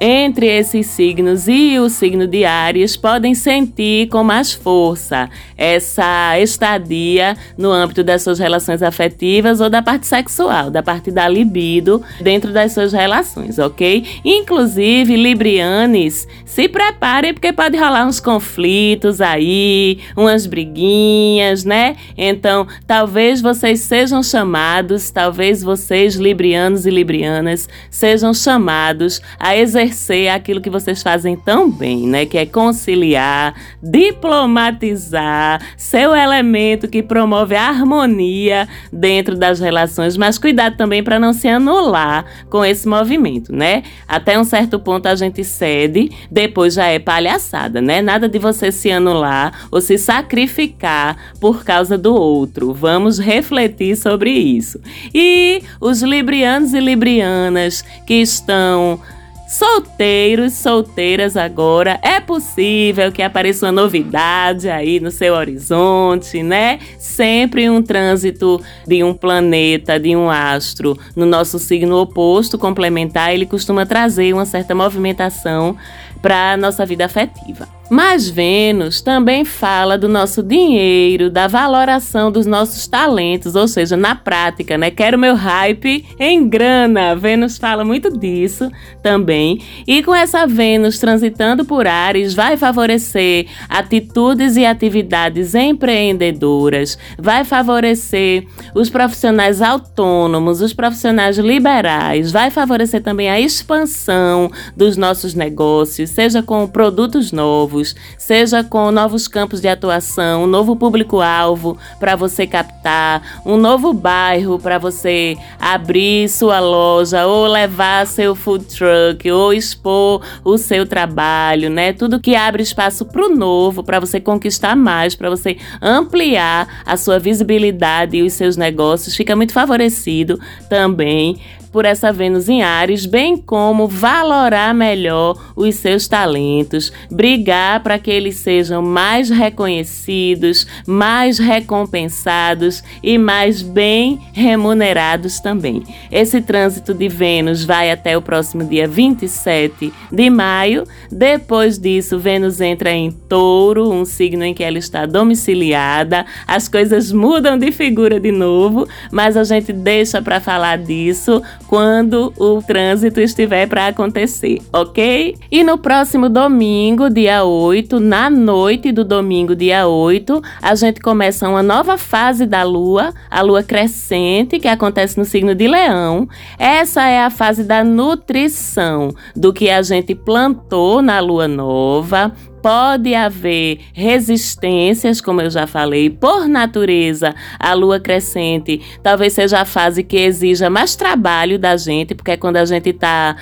entre 0.00 0.46
esses 0.46 0.86
signos 0.86 1.48
e 1.48 1.78
o 1.78 1.88
signo 1.88 2.26
de 2.26 2.44
Ares 2.44 2.96
podem 2.96 3.34
sentir 3.34 4.08
com 4.08 4.22
mais 4.22 4.52
força 4.52 5.28
essa 5.56 6.38
estadia 6.38 7.36
no 7.56 7.72
âmbito 7.72 8.04
das 8.04 8.22
suas 8.22 8.38
relações 8.38 8.80
afetivas 8.80 9.60
ou 9.60 9.68
da 9.68 9.82
parte 9.82 10.06
sexual, 10.06 10.70
da 10.70 10.82
parte 10.82 11.10
da 11.10 11.26
libido 11.26 12.00
dentro 12.20 12.52
das 12.52 12.72
suas 12.72 12.92
relações, 12.92 13.58
ok? 13.58 14.04
Inclusive, 14.24 15.16
Librianes, 15.16 16.28
se 16.44 16.68
preparem 16.68 17.34
porque 17.34 17.52
pode 17.52 17.76
rolar 17.76 18.06
uns 18.06 18.20
conflitos 18.20 19.20
aí, 19.20 19.98
umas 20.16 20.46
briguinhas, 20.46 21.64
né? 21.64 21.96
Então, 22.16 22.68
talvez 22.86 23.40
vocês 23.40 23.80
sejam 23.80 24.22
chamados, 24.22 25.10
talvez 25.10 25.62
vocês, 25.62 26.14
Librianos 26.14 26.86
e 26.86 26.90
Librianas, 26.90 27.68
sejam 27.90 28.32
chamados 28.32 29.20
a 29.40 29.56
exercer 29.56 29.87
exercer 29.88 30.28
aquilo 30.28 30.60
que 30.60 30.70
vocês 30.70 31.02
fazem 31.02 31.36
tão 31.36 31.70
bem, 31.70 32.06
né? 32.06 32.26
Que 32.26 32.38
é 32.38 32.46
conciliar, 32.46 33.54
diplomatizar, 33.82 35.60
ser 35.76 36.08
o 36.08 36.14
elemento 36.14 36.88
que 36.88 37.02
promove 37.02 37.56
a 37.56 37.68
harmonia 37.68 38.68
dentro 38.92 39.36
das 39.36 39.58
relações, 39.60 40.16
mas 40.16 40.38
cuidado 40.38 40.76
também 40.76 41.02
para 41.02 41.18
não 41.18 41.32
se 41.32 41.48
anular 41.48 42.24
com 42.50 42.64
esse 42.64 42.86
movimento, 42.86 43.52
né? 43.52 43.82
Até 44.06 44.38
um 44.38 44.44
certo 44.44 44.78
ponto 44.78 45.06
a 45.06 45.14
gente 45.14 45.42
cede, 45.42 46.10
depois 46.30 46.74
já 46.74 46.86
é 46.86 46.98
palhaçada, 46.98 47.80
né? 47.80 48.02
Nada 48.02 48.28
de 48.28 48.38
você 48.38 48.70
se 48.70 48.90
anular 48.90 49.66
ou 49.70 49.80
se 49.80 49.98
sacrificar 49.98 51.16
por 51.40 51.64
causa 51.64 51.96
do 51.96 52.14
outro. 52.14 52.72
Vamos 52.72 53.18
refletir 53.18 53.96
sobre 53.96 54.30
isso. 54.30 54.80
E 55.14 55.62
os 55.80 56.02
librianos 56.02 56.74
e 56.74 56.80
librianas 56.80 57.82
que 58.06 58.14
estão 58.14 59.00
Solteiros, 59.48 60.52
solteiras 60.52 61.34
agora, 61.34 61.98
é 62.02 62.20
possível 62.20 63.10
que 63.10 63.22
apareça 63.22 63.64
uma 63.64 63.72
novidade 63.72 64.68
aí 64.68 65.00
no 65.00 65.10
seu 65.10 65.32
horizonte, 65.32 66.42
né? 66.42 66.78
Sempre 66.98 67.70
um 67.70 67.82
trânsito 67.82 68.60
de 68.86 69.02
um 69.02 69.14
planeta, 69.14 69.98
de 69.98 70.14
um 70.14 70.28
astro 70.28 70.98
no 71.16 71.24
nosso 71.24 71.58
signo 71.58 71.96
oposto 71.96 72.58
complementar, 72.58 73.32
ele 73.32 73.46
costuma 73.46 73.86
trazer 73.86 74.34
uma 74.34 74.44
certa 74.44 74.74
movimentação 74.74 75.74
para 76.20 76.52
a 76.52 76.56
nossa 76.58 76.84
vida 76.84 77.06
afetiva. 77.06 77.77
Mas 77.90 78.28
Vênus 78.28 79.00
também 79.00 79.46
fala 79.46 79.96
do 79.96 80.08
nosso 80.08 80.42
dinheiro, 80.42 81.30
da 81.30 81.48
valoração 81.48 82.30
dos 82.30 82.44
nossos 82.44 82.86
talentos, 82.86 83.54
ou 83.54 83.66
seja, 83.66 83.96
na 83.96 84.14
prática, 84.14 84.76
né? 84.76 84.90
Quero 84.90 85.18
meu 85.18 85.34
hype 85.34 86.04
em 86.18 86.46
grana. 86.46 87.16
Vênus 87.16 87.56
fala 87.56 87.84
muito 87.84 88.10
disso 88.10 88.70
também. 89.02 89.62
E 89.86 90.02
com 90.02 90.14
essa 90.14 90.46
Vênus 90.46 90.98
transitando 90.98 91.64
por 91.64 91.86
Ares, 91.86 92.34
vai 92.34 92.58
favorecer 92.58 93.46
atitudes 93.70 94.56
e 94.56 94.66
atividades 94.66 95.54
empreendedoras, 95.54 96.98
vai 97.18 97.42
favorecer 97.42 98.46
os 98.74 98.90
profissionais 98.90 99.62
autônomos, 99.62 100.60
os 100.60 100.74
profissionais 100.74 101.38
liberais, 101.38 102.30
vai 102.30 102.50
favorecer 102.50 103.02
também 103.02 103.30
a 103.30 103.40
expansão 103.40 104.50
dos 104.76 104.96
nossos 104.96 105.34
negócios, 105.34 106.10
seja 106.10 106.42
com 106.42 106.66
produtos 106.66 107.32
novos 107.32 107.77
novos, 107.78 107.94
seja 108.16 108.64
com 108.64 108.90
novos 108.90 109.28
campos 109.28 109.60
de 109.60 109.68
atuação, 109.68 110.44
um 110.44 110.46
novo 110.46 110.76
público-alvo 110.76 111.78
para 111.98 112.16
você 112.16 112.46
captar, 112.46 113.40
um 113.44 113.56
novo 113.56 113.92
bairro 113.92 114.58
para 114.58 114.78
você 114.78 115.36
abrir 115.60 116.28
sua 116.28 116.60
loja 116.60 117.26
ou 117.26 117.46
levar 117.46 118.06
seu 118.06 118.34
food 118.34 118.64
truck 118.64 119.30
ou 119.30 119.52
expor 119.52 120.22
o 120.44 120.58
seu 120.58 120.86
trabalho, 120.86 121.70
né? 121.70 121.92
Tudo 121.92 122.20
que 122.20 122.34
abre 122.34 122.62
espaço 122.62 123.04
para 123.04 123.24
o 123.24 123.34
novo, 123.34 123.82
para 123.82 124.00
você 124.00 124.20
conquistar 124.20 124.76
mais, 124.76 125.14
para 125.14 125.30
você 125.30 125.56
ampliar 125.80 126.82
a 126.84 126.96
sua 126.96 127.18
visibilidade 127.18 128.16
e 128.16 128.22
os 128.22 128.32
seus 128.32 128.56
negócios, 128.56 129.16
fica 129.16 129.36
muito 129.36 129.52
favorecido 129.52 130.38
também 130.68 131.38
por 131.68 131.84
essa 131.84 132.12
Vênus 132.12 132.48
em 132.48 132.62
Ares, 132.62 133.06
bem 133.06 133.36
como 133.36 133.86
valorar 133.86 134.74
melhor 134.74 135.36
os 135.54 135.76
seus 135.76 136.08
talentos, 136.08 136.92
brigar 137.10 137.82
para 137.82 137.98
que 137.98 138.10
eles 138.10 138.36
sejam 138.36 138.82
mais 138.82 139.30
reconhecidos, 139.30 140.66
mais 140.86 141.38
recompensados 141.38 142.82
e 143.02 143.18
mais 143.18 143.62
bem 143.62 144.20
remunerados 144.32 145.40
também. 145.40 145.82
Esse 146.10 146.40
trânsito 146.40 146.94
de 146.94 147.08
Vênus 147.08 147.64
vai 147.64 147.90
até 147.90 148.16
o 148.16 148.22
próximo 148.22 148.64
dia 148.64 148.88
27 148.88 149.92
de 150.10 150.30
maio. 150.30 150.84
Depois 151.10 151.78
disso, 151.78 152.18
Vênus 152.18 152.60
entra 152.60 152.90
em 152.90 153.10
Touro, 153.10 153.90
um 153.90 154.04
signo 154.04 154.44
em 154.44 154.54
que 154.54 154.64
ela 154.64 154.78
está 154.78 155.06
domiciliada. 155.06 156.24
As 156.46 156.68
coisas 156.68 157.12
mudam 157.12 157.58
de 157.58 157.70
figura 157.70 158.18
de 158.18 158.32
novo, 158.32 158.88
mas 159.12 159.36
a 159.36 159.44
gente 159.44 159.72
deixa 159.72 160.22
para 160.22 160.40
falar 160.40 160.78
disso 160.78 161.42
quando 161.68 162.32
o 162.38 162.62
trânsito 162.62 163.20
estiver 163.20 163.68
para 163.68 163.88
acontecer, 163.88 164.58
ok? 164.72 165.36
E 165.50 165.62
no 165.62 165.76
próximo 165.76 166.30
domingo, 166.30 167.10
dia 167.10 167.44
8, 167.44 168.00
na 168.00 168.30
noite 168.30 168.90
do 168.90 169.04
domingo, 169.04 169.54
dia 169.54 169.86
8, 169.86 170.42
a 170.62 170.74
gente 170.74 170.98
começa 170.98 171.46
uma 171.46 171.62
nova 171.62 171.98
fase 171.98 172.46
da 172.46 172.62
lua, 172.62 173.12
a 173.30 173.42
lua 173.42 173.62
crescente, 173.62 174.58
que 174.58 174.66
acontece 174.66 175.18
no 175.18 175.26
signo 175.26 175.54
de 175.54 175.68
Leão. 175.68 176.26
Essa 176.58 177.06
é 177.06 177.20
a 177.20 177.28
fase 177.28 177.62
da 177.62 177.84
nutrição, 177.84 179.14
do 179.36 179.52
que 179.52 179.68
a 179.68 179.82
gente 179.82 180.14
plantou 180.14 181.02
na 181.02 181.20
lua 181.20 181.46
nova, 181.46 182.32
Pode 182.62 183.14
haver 183.14 183.80
resistências, 183.92 185.20
como 185.20 185.40
eu 185.40 185.50
já 185.50 185.66
falei, 185.66 186.10
por 186.10 186.48
natureza, 186.48 187.34
a 187.58 187.72
lua 187.74 188.00
crescente. 188.00 188.80
Talvez 189.02 189.32
seja 189.32 189.60
a 189.60 189.64
fase 189.64 190.02
que 190.02 190.16
exija 190.16 190.68
mais 190.68 190.96
trabalho 190.96 191.58
da 191.58 191.76
gente, 191.76 192.14
porque 192.14 192.32
é 192.32 192.36
quando 192.36 192.56
a 192.56 192.64
gente 192.64 192.90
está 192.90 193.36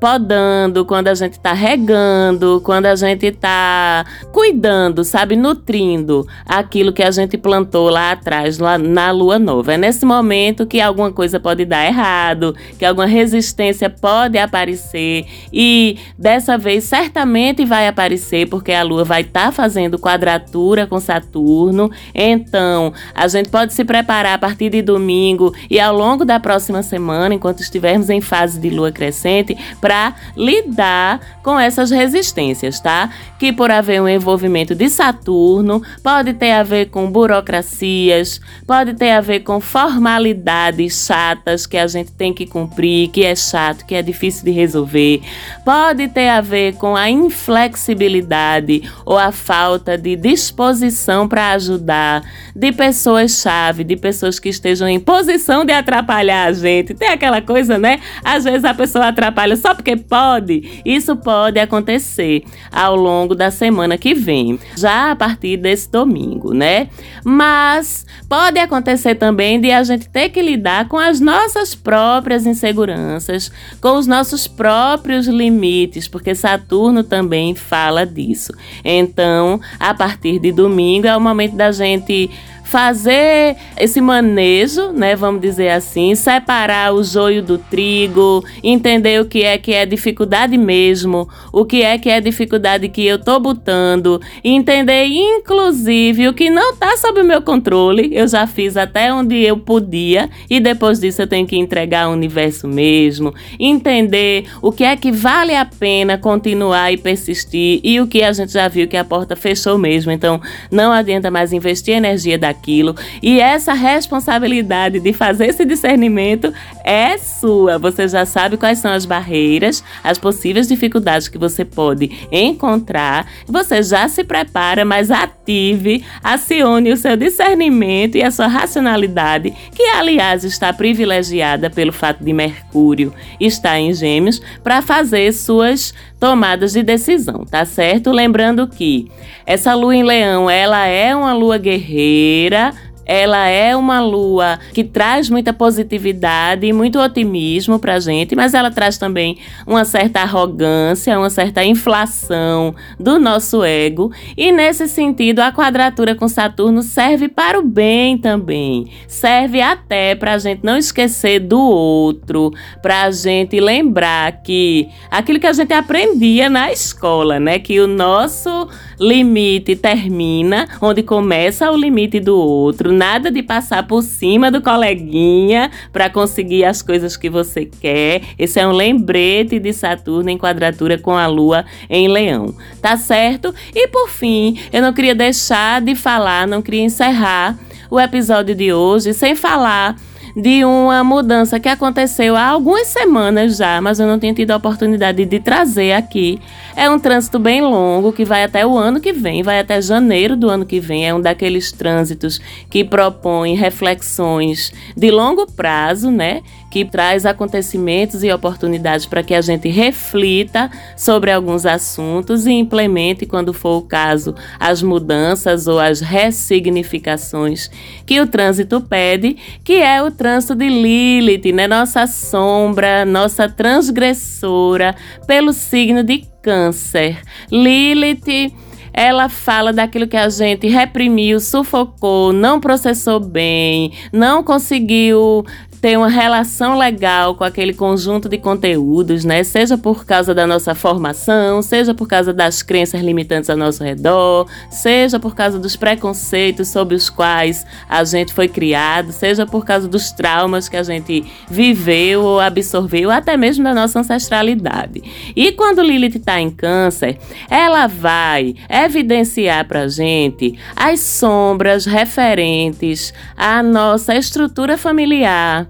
podando, 0.00 0.84
quando 0.86 1.08
a 1.08 1.14
gente 1.14 1.34
está 1.34 1.52
regando, 1.52 2.60
quando 2.64 2.86
a 2.86 2.96
gente 2.96 3.26
está 3.26 4.06
cuidando, 4.32 5.04
sabe, 5.04 5.36
nutrindo 5.36 6.26
aquilo 6.46 6.92
que 6.92 7.02
a 7.02 7.10
gente 7.10 7.36
plantou 7.36 7.90
lá 7.90 8.12
atrás, 8.12 8.58
lá 8.58 8.78
na 8.78 9.10
lua 9.10 9.38
nova. 9.38 9.74
É 9.74 9.76
nesse 9.76 10.06
momento 10.06 10.66
que 10.66 10.80
alguma 10.80 11.12
coisa 11.12 11.38
pode 11.38 11.66
dar 11.66 11.84
errado, 11.84 12.56
que 12.78 12.84
alguma 12.84 13.06
resistência 13.06 13.90
pode 13.90 14.38
aparecer 14.38 15.26
e 15.52 15.98
dessa 16.18 16.56
vez 16.56 16.84
certamente 16.84 17.64
vai 17.64 17.86
aparecer 17.86 18.48
porque 18.48 18.72
a 18.72 18.82
lua 18.82 19.04
vai 19.04 19.20
estar 19.20 19.46
tá 19.46 19.52
fazendo 19.52 19.98
quadratura 19.98 20.86
com 20.86 20.98
Saturno. 20.98 21.90
Então, 22.14 22.92
a 23.14 23.28
gente 23.28 23.50
pode 23.50 23.74
se 23.74 23.84
preparar 23.84 24.34
a 24.34 24.38
partir 24.38 24.70
de 24.70 24.80
domingo 24.80 25.54
e 25.68 25.78
ao 25.78 25.94
longo 25.94 26.24
da 26.24 26.40
próxima 26.40 26.82
semana, 26.82 27.34
enquanto 27.34 27.60
estivermos 27.60 28.08
em 28.08 28.20
fase 28.20 28.58
de 28.58 28.70
lua 28.70 28.90
crescente, 28.90 29.56
para 29.80 29.89
lidar 30.36 31.20
com 31.42 31.58
essas 31.58 31.90
resistências, 31.90 32.80
tá? 32.80 33.10
Que 33.38 33.52
por 33.52 33.70
haver 33.70 34.00
um 34.00 34.08
envolvimento 34.08 34.74
de 34.74 34.88
Saturno, 34.88 35.82
pode 36.02 36.34
ter 36.34 36.52
a 36.52 36.62
ver 36.62 36.90
com 36.90 37.10
burocracias, 37.10 38.40
pode 38.66 38.94
ter 38.94 39.10
a 39.10 39.20
ver 39.20 39.40
com 39.40 39.60
formalidades 39.60 41.06
chatas 41.06 41.66
que 41.66 41.76
a 41.76 41.86
gente 41.86 42.12
tem 42.12 42.32
que 42.32 42.46
cumprir, 42.46 43.08
que 43.08 43.24
é 43.24 43.34
chato, 43.34 43.84
que 43.86 43.94
é 43.94 44.02
difícil 44.02 44.44
de 44.44 44.50
resolver, 44.50 45.22
pode 45.64 46.08
ter 46.08 46.28
a 46.28 46.40
ver 46.40 46.74
com 46.76 46.96
a 46.96 47.10
inflexibilidade 47.10 48.82
ou 49.04 49.18
a 49.18 49.32
falta 49.32 49.96
de 49.96 50.16
disposição 50.16 51.26
para 51.26 51.52
ajudar 51.52 52.22
de 52.54 52.72
pessoas-chave, 52.72 53.84
de 53.84 53.96
pessoas 53.96 54.38
que 54.38 54.48
estejam 54.48 54.88
em 54.88 55.00
posição 55.00 55.64
de 55.64 55.72
atrapalhar 55.72 56.46
a 56.46 56.52
gente. 56.52 56.94
Tem 56.94 57.08
aquela 57.08 57.40
coisa, 57.40 57.78
né? 57.78 58.00
Às 58.24 58.44
vezes 58.44 58.64
a 58.64 58.74
pessoa 58.74 59.08
atrapalha 59.08 59.56
só 59.56 59.74
porque 59.80 59.96
pode. 59.96 60.82
Isso 60.84 61.16
pode 61.16 61.58
acontecer 61.58 62.44
ao 62.70 62.94
longo 62.94 63.34
da 63.34 63.50
semana 63.50 63.96
que 63.96 64.14
vem, 64.14 64.58
já 64.76 65.10
a 65.10 65.16
partir 65.16 65.56
desse 65.56 65.90
domingo, 65.90 66.52
né? 66.52 66.88
Mas 67.24 68.06
pode 68.28 68.58
acontecer 68.58 69.14
também 69.14 69.60
de 69.60 69.72
a 69.72 69.82
gente 69.82 70.08
ter 70.08 70.28
que 70.28 70.42
lidar 70.42 70.86
com 70.88 70.98
as 70.98 71.18
nossas 71.18 71.74
próprias 71.74 72.46
inseguranças, 72.46 73.50
com 73.80 73.96
os 73.96 74.06
nossos 74.06 74.46
próprios 74.46 75.26
limites, 75.26 76.06
porque 76.06 76.34
Saturno 76.34 77.02
também 77.02 77.54
fala 77.54 78.04
disso. 78.04 78.52
Então, 78.84 79.60
a 79.78 79.94
partir 79.94 80.38
de 80.38 80.52
domingo 80.52 81.06
é 81.06 81.16
o 81.16 81.20
momento 81.20 81.56
da 81.56 81.72
gente 81.72 82.30
fazer 82.70 83.56
esse 83.76 84.00
manejo, 84.00 84.92
né, 84.92 85.16
vamos 85.16 85.40
dizer 85.40 85.70
assim, 85.70 86.14
separar 86.14 86.94
o 86.94 87.02
joio 87.02 87.42
do 87.42 87.58
trigo, 87.58 88.44
entender 88.62 89.20
o 89.20 89.24
que 89.24 89.42
é 89.42 89.58
que 89.58 89.72
é 89.72 89.84
dificuldade 89.84 90.56
mesmo, 90.56 91.28
o 91.52 91.64
que 91.64 91.82
é 91.82 91.98
que 91.98 92.08
é 92.08 92.20
dificuldade 92.20 92.88
que 92.88 93.04
eu 93.04 93.18
tô 93.18 93.40
botando, 93.40 94.20
entender 94.44 95.06
inclusive 95.06 96.28
o 96.28 96.32
que 96.32 96.48
não 96.48 96.76
tá 96.76 96.96
sob 96.96 97.20
o 97.20 97.24
meu 97.24 97.42
controle, 97.42 98.10
eu 98.12 98.28
já 98.28 98.46
fiz 98.46 98.76
até 98.76 99.12
onde 99.12 99.34
eu 99.42 99.58
podia 99.58 100.30
e 100.48 100.60
depois 100.60 101.00
disso 101.00 101.22
eu 101.22 101.26
tenho 101.26 101.48
que 101.48 101.56
entregar 101.58 102.04
ao 102.04 102.12
universo 102.12 102.68
mesmo, 102.68 103.34
entender 103.58 104.44
o 104.62 104.70
que 104.70 104.84
é 104.84 104.94
que 104.94 105.10
vale 105.10 105.56
a 105.56 105.64
pena 105.64 106.16
continuar 106.16 106.92
e 106.92 106.96
persistir 106.96 107.80
e 107.82 108.00
o 108.00 108.06
que 108.06 108.22
a 108.22 108.32
gente 108.32 108.52
já 108.52 108.68
viu 108.68 108.86
que 108.86 108.96
a 108.96 109.04
porta 109.04 109.34
fechou 109.34 109.76
mesmo, 109.76 110.12
então 110.12 110.40
não 110.70 110.92
adianta 110.92 111.32
mais 111.32 111.52
investir 111.52 111.96
energia 111.96 112.38
daqui 112.38 112.59
aquilo. 112.60 112.94
E 113.22 113.40
essa 113.40 113.72
responsabilidade 113.72 115.00
de 115.00 115.12
fazer 115.12 115.46
esse 115.46 115.64
discernimento 115.64 116.52
é 116.84 117.16
sua. 117.16 117.78
Você 117.78 118.06
já 118.06 118.26
sabe 118.26 118.56
quais 118.56 118.78
são 118.78 118.92
as 118.92 119.06
barreiras, 119.06 119.82
as 120.04 120.18
possíveis 120.18 120.68
dificuldades 120.68 121.28
que 121.28 121.38
você 121.38 121.64
pode 121.64 122.10
encontrar. 122.30 123.26
Você 123.46 123.82
já 123.82 124.08
se 124.08 124.22
prepara, 124.22 124.84
mas 124.84 125.10
ative, 125.10 126.04
acione 126.22 126.92
o 126.92 126.96
seu 126.96 127.16
discernimento 127.16 128.16
e 128.16 128.22
a 128.22 128.30
sua 128.30 128.46
racionalidade, 128.46 129.54
que 129.74 129.82
aliás 129.82 130.44
está 130.44 130.72
privilegiada 130.72 131.70
pelo 131.70 131.92
fato 131.92 132.22
de 132.22 132.32
Mercúrio 132.32 133.12
estar 133.40 133.78
em 133.78 133.92
Gêmeos, 133.92 134.40
para 134.62 134.82
fazer 134.82 135.32
suas 135.32 135.94
tomadas 136.20 136.74
de 136.74 136.82
decisão, 136.82 137.46
tá 137.50 137.64
certo? 137.64 138.12
Lembrando 138.12 138.68
que 138.68 139.10
essa 139.46 139.74
lua 139.74 139.96
em 139.96 140.04
Leão, 140.04 140.50
ela 140.50 140.86
é 140.86 141.16
uma 141.16 141.32
lua 141.32 141.56
guerreira, 141.56 142.74
ela 143.10 143.48
é 143.48 143.74
uma 143.74 143.98
lua 144.00 144.60
que 144.72 144.84
traz 144.84 145.28
muita 145.28 145.52
positividade 145.52 146.64
e 146.64 146.72
muito 146.72 147.00
otimismo 147.00 147.76
para 147.76 147.94
a 147.94 147.98
gente, 147.98 148.36
mas 148.36 148.54
ela 148.54 148.70
traz 148.70 148.98
também 148.98 149.36
uma 149.66 149.84
certa 149.84 150.20
arrogância, 150.20 151.18
uma 151.18 151.28
certa 151.28 151.64
inflação 151.64 152.72
do 153.00 153.18
nosso 153.18 153.64
ego. 153.64 154.12
E 154.36 154.52
nesse 154.52 154.86
sentido, 154.86 155.40
a 155.40 155.50
quadratura 155.50 156.14
com 156.14 156.28
Saturno 156.28 156.84
serve 156.84 157.26
para 157.26 157.58
o 157.58 157.64
bem 157.64 158.16
também. 158.16 158.86
Serve 159.08 159.60
até 159.60 160.14
para 160.14 160.34
a 160.34 160.38
gente 160.38 160.60
não 160.62 160.76
esquecer 160.76 161.40
do 161.40 161.58
outro, 161.58 162.52
para 162.80 163.02
a 163.02 163.10
gente 163.10 163.58
lembrar 163.58 164.40
que 164.40 164.88
aquilo 165.10 165.40
que 165.40 165.48
a 165.48 165.52
gente 165.52 165.72
aprendia 165.72 166.48
na 166.48 166.70
escola, 166.70 167.40
né? 167.40 167.58
Que 167.58 167.80
o 167.80 167.88
nosso 167.88 168.68
limite 169.00 169.74
termina 169.74 170.68
onde 170.80 171.02
começa 171.02 171.68
o 171.72 171.76
limite 171.76 172.20
do 172.20 172.38
outro 172.38 172.99
nada 173.00 173.30
de 173.30 173.42
passar 173.42 173.86
por 173.86 174.02
cima 174.02 174.50
do 174.50 174.60
coleguinha 174.60 175.70
para 175.90 176.10
conseguir 176.10 176.66
as 176.66 176.82
coisas 176.82 177.16
que 177.16 177.30
você 177.30 177.64
quer. 177.64 178.20
Esse 178.38 178.60
é 178.60 178.68
um 178.68 178.72
lembrete 178.72 179.58
de 179.58 179.72
Saturno 179.72 180.28
em 180.28 180.36
quadratura 180.36 180.98
com 180.98 181.16
a 181.16 181.26
Lua 181.26 181.64
em 181.88 182.08
Leão, 182.08 182.54
tá 182.82 182.98
certo? 182.98 183.54
E 183.74 183.88
por 183.88 184.10
fim, 184.10 184.60
eu 184.70 184.82
não 184.82 184.92
queria 184.92 185.14
deixar 185.14 185.80
de 185.80 185.94
falar, 185.94 186.46
não 186.46 186.60
queria 186.60 186.82
encerrar 186.82 187.58
o 187.90 187.98
episódio 187.98 188.54
de 188.54 188.70
hoje 188.70 189.14
sem 189.14 189.34
falar 189.34 189.96
de 190.36 190.64
uma 190.64 191.02
mudança 191.02 191.58
que 191.58 191.68
aconteceu 191.68 192.36
há 192.36 192.46
algumas 192.46 192.86
semanas 192.86 193.56
já, 193.56 193.80
mas 193.80 193.98
eu 193.98 194.06
não 194.06 194.18
tinha 194.18 194.34
tido 194.34 194.50
a 194.52 194.56
oportunidade 194.56 195.24
de 195.24 195.40
trazer 195.40 195.92
aqui. 195.92 196.40
É 196.76 196.88
um 196.88 196.98
trânsito 196.98 197.38
bem 197.38 197.60
longo 197.60 198.12
que 198.12 198.24
vai 198.24 198.44
até 198.44 198.66
o 198.66 198.76
ano 198.76 199.00
que 199.00 199.12
vem, 199.12 199.42
vai 199.42 199.58
até 199.60 199.80
janeiro 199.80 200.36
do 200.36 200.48
ano 200.48 200.64
que 200.64 200.80
vem. 200.80 201.08
É 201.08 201.14
um 201.14 201.20
daqueles 201.20 201.72
trânsitos 201.72 202.40
que 202.68 202.84
propõe 202.84 203.54
reflexões 203.54 204.72
de 204.96 205.10
longo 205.10 205.46
prazo, 205.46 206.10
né? 206.10 206.42
Que 206.70 206.84
traz 206.84 207.26
acontecimentos 207.26 208.22
e 208.22 208.32
oportunidades 208.32 209.04
para 209.04 209.22
que 209.22 209.34
a 209.34 209.40
gente 209.40 209.68
reflita 209.68 210.70
sobre 210.96 211.32
alguns 211.32 211.66
assuntos 211.66 212.46
e 212.46 212.52
implemente, 212.52 213.26
quando 213.26 213.52
for 213.52 213.78
o 213.78 213.82
caso, 213.82 214.34
as 214.58 214.80
mudanças 214.80 215.66
ou 215.66 215.80
as 215.80 216.00
ressignificações 216.00 217.68
que 218.06 218.20
o 218.20 218.26
trânsito 218.26 218.80
pede, 218.80 219.36
que 219.64 219.74
é 219.74 220.00
o 220.02 220.10
trânsito 220.10 220.54
de 220.54 220.68
Lilith, 220.68 221.52
né? 221.52 221.66
Nossa 221.66 222.06
sombra, 222.06 223.04
nossa 223.04 223.48
transgressora, 223.48 224.94
pelo 225.26 225.52
signo 225.52 226.04
de 226.04 226.24
Câncer. 226.40 227.20
Lilith 227.50 228.54
ela 228.92 229.28
fala 229.28 229.72
daquilo 229.72 230.06
que 230.06 230.16
a 230.16 230.28
gente 230.28 230.66
reprimiu, 230.66 231.40
sufocou, 231.40 232.32
não 232.32 232.60
processou 232.60 233.20
bem, 233.20 233.92
não 234.12 234.42
conseguiu 234.42 235.44
ter 235.80 235.96
uma 235.96 236.08
relação 236.08 236.76
legal 236.76 237.34
com 237.34 237.42
aquele 237.42 237.72
conjunto 237.72 238.28
de 238.28 238.36
conteúdos, 238.36 239.24
né? 239.24 239.42
Seja 239.42 239.78
por 239.78 240.04
causa 240.04 240.34
da 240.34 240.46
nossa 240.46 240.74
formação, 240.74 241.62
seja 241.62 241.94
por 241.94 242.06
causa 242.06 242.32
das 242.32 242.62
crenças 242.62 243.00
limitantes 243.00 243.48
ao 243.48 243.56
nosso 243.56 243.82
redor, 243.82 244.46
seja 244.70 245.18
por 245.18 245.34
causa 245.34 245.58
dos 245.58 245.76
preconceitos 245.76 246.68
sobre 246.68 246.94
os 246.94 247.08
quais 247.08 247.64
a 247.88 248.04
gente 248.04 248.34
foi 248.34 248.46
criado, 248.46 249.12
seja 249.12 249.46
por 249.46 249.64
causa 249.64 249.88
dos 249.88 250.12
traumas 250.12 250.68
que 250.68 250.76
a 250.76 250.82
gente 250.82 251.24
viveu 251.48 252.22
ou 252.22 252.40
absorveu, 252.40 253.10
até 253.10 253.36
mesmo 253.36 253.64
da 253.64 253.74
nossa 253.74 254.00
ancestralidade. 254.00 255.02
E 255.34 255.52
quando 255.52 255.82
Lilith 255.82 256.16
está 256.16 256.40
em 256.40 256.50
câncer, 256.50 257.18
ela 257.48 257.86
vai 257.86 258.54
evidenciar 258.68 259.66
para 259.66 259.88
gente 259.88 260.58
as 260.76 261.00
sombras 261.00 261.86
referentes 261.86 263.14
à 263.36 263.62
nossa 263.62 264.14
estrutura 264.14 264.76
familiar, 264.76 265.69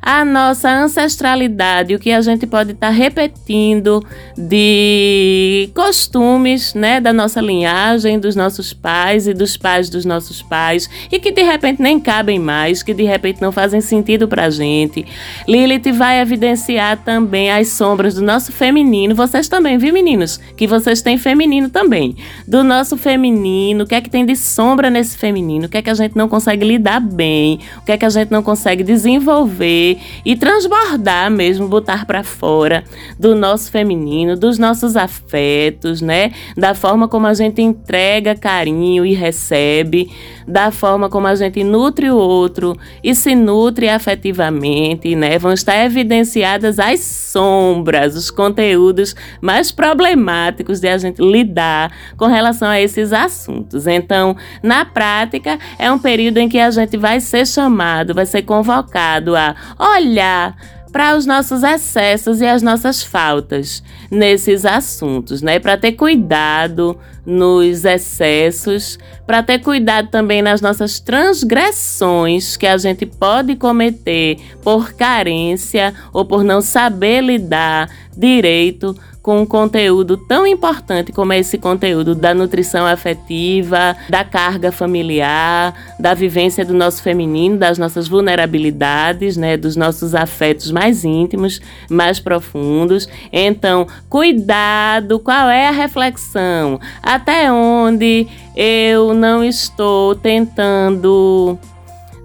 a 0.00 0.24
nossa 0.24 0.70
ancestralidade, 0.70 1.94
o 1.94 1.98
que 1.98 2.10
a 2.10 2.20
gente 2.20 2.46
pode 2.46 2.72
estar 2.72 2.88
tá 2.88 2.92
repetindo 2.92 4.04
de 4.36 5.70
costumes, 5.74 6.74
né, 6.74 7.00
da 7.00 7.12
nossa 7.12 7.40
linhagem, 7.40 8.18
dos 8.18 8.36
nossos 8.36 8.72
pais 8.72 9.26
e 9.26 9.34
dos 9.34 9.56
pais 9.56 9.90
dos 9.90 10.04
nossos 10.04 10.42
pais, 10.42 10.88
e 11.10 11.18
que 11.18 11.30
de 11.30 11.42
repente 11.42 11.82
nem 11.82 11.98
cabem 11.98 12.38
mais, 12.38 12.82
que 12.82 12.94
de 12.94 13.04
repente 13.04 13.42
não 13.42 13.52
fazem 13.52 13.80
sentido 13.80 14.28
pra 14.28 14.50
gente. 14.50 15.04
Lilith 15.46 15.92
vai 15.92 16.20
evidenciar 16.20 16.98
também 17.04 17.50
as 17.50 17.68
sombras 17.68 18.14
do 18.14 18.22
nosso 18.22 18.52
feminino, 18.52 19.14
vocês 19.14 19.48
também, 19.48 19.78
viu, 19.78 19.92
meninos? 19.92 20.38
Que 20.56 20.66
vocês 20.66 21.02
têm 21.02 21.18
feminino 21.18 21.70
também. 21.70 22.16
Do 22.46 22.62
nosso 22.62 22.96
feminino, 22.96 23.84
o 23.84 23.86
que 23.86 23.94
é 23.94 24.00
que 24.00 24.10
tem 24.10 24.24
de 24.24 24.36
sombra 24.36 24.90
nesse 24.90 25.16
feminino? 25.18 25.66
O 25.66 25.68
que 25.68 25.78
é 25.78 25.82
que 25.82 25.90
a 25.90 25.94
gente 25.94 26.16
não 26.16 26.28
consegue 26.28 26.64
lidar 26.64 27.00
bem? 27.00 27.60
O 27.78 27.82
que 27.82 27.92
é 27.92 27.98
que 27.98 28.04
a 28.04 28.10
gente 28.10 28.30
não 28.30 28.42
consegue 28.42 28.82
desenvolver? 28.82 29.77
E 30.24 30.36
transbordar 30.36 31.30
mesmo, 31.30 31.68
botar 31.68 32.06
para 32.06 32.22
fora 32.22 32.84
do 33.18 33.34
nosso 33.34 33.70
feminino, 33.70 34.36
dos 34.36 34.58
nossos 34.58 34.96
afetos, 34.96 36.00
né? 36.00 36.32
Da 36.56 36.74
forma 36.74 37.08
como 37.08 37.26
a 37.26 37.34
gente 37.34 37.62
entrega 37.62 38.34
carinho 38.34 39.04
e 39.04 39.14
recebe, 39.14 40.10
da 40.46 40.70
forma 40.70 41.08
como 41.08 41.26
a 41.26 41.34
gente 41.34 41.62
nutre 41.62 42.10
o 42.10 42.16
outro 42.16 42.76
e 43.02 43.14
se 43.14 43.34
nutre 43.34 43.88
afetivamente, 43.88 45.14
né? 45.14 45.38
Vão 45.38 45.52
estar 45.52 45.84
evidenciadas 45.84 46.78
as 46.78 47.00
sombras, 47.00 48.16
os 48.16 48.30
conteúdos 48.30 49.14
mais 49.40 49.70
problemáticos 49.70 50.80
de 50.80 50.88
a 50.88 50.98
gente 50.98 51.22
lidar 51.22 51.92
com 52.16 52.26
relação 52.26 52.68
a 52.68 52.80
esses 52.80 53.12
assuntos. 53.12 53.86
Então, 53.86 54.36
na 54.62 54.84
prática, 54.84 55.58
é 55.78 55.90
um 55.90 55.98
período 55.98 56.38
em 56.38 56.48
que 56.48 56.58
a 56.58 56.70
gente 56.70 56.96
vai 56.96 57.20
ser 57.20 57.46
chamado, 57.46 58.14
vai 58.14 58.26
ser 58.26 58.42
convocado 58.42 59.36
a 59.36 59.54
olhar 59.78 60.56
para 60.92 61.16
os 61.16 61.26
nossos 61.26 61.62
excessos 61.62 62.40
e 62.40 62.46
as 62.46 62.62
nossas 62.62 63.02
faltas 63.02 63.82
nesses 64.10 64.64
assuntos, 64.64 65.42
né? 65.42 65.58
Para 65.58 65.76
ter 65.76 65.92
cuidado 65.92 66.98
nos 67.26 67.84
excessos, 67.84 68.98
para 69.26 69.42
ter 69.42 69.58
cuidado 69.58 70.08
também 70.08 70.40
nas 70.40 70.60
nossas 70.60 70.98
transgressões 70.98 72.56
que 72.56 72.66
a 72.66 72.78
gente 72.78 73.04
pode 73.04 73.54
cometer 73.56 74.38
por 74.62 74.94
carência 74.94 75.92
ou 76.12 76.24
por 76.24 76.42
não 76.42 76.62
saber 76.62 77.20
lidar 77.20 77.90
direito 78.16 78.96
com 79.28 79.42
um 79.42 79.44
conteúdo 79.44 80.16
tão 80.16 80.46
importante 80.46 81.12
como 81.12 81.34
é 81.34 81.38
esse 81.38 81.58
conteúdo 81.58 82.14
da 82.14 82.32
nutrição 82.32 82.86
afetiva, 82.86 83.94
da 84.08 84.24
carga 84.24 84.72
familiar, 84.72 85.74
da 86.00 86.14
vivência 86.14 86.64
do 86.64 86.72
nosso 86.72 87.02
feminino, 87.02 87.58
das 87.58 87.76
nossas 87.76 88.08
vulnerabilidades, 88.08 89.36
né, 89.36 89.58
dos 89.58 89.76
nossos 89.76 90.14
afetos 90.14 90.70
mais 90.70 91.04
íntimos, 91.04 91.60
mais 91.90 92.18
profundos. 92.18 93.06
Então, 93.30 93.86
cuidado, 94.08 95.18
qual 95.18 95.50
é 95.50 95.68
a 95.68 95.72
reflexão? 95.72 96.80
Até 97.02 97.52
onde 97.52 98.26
eu 98.56 99.12
não 99.12 99.44
estou 99.44 100.14
tentando 100.14 101.58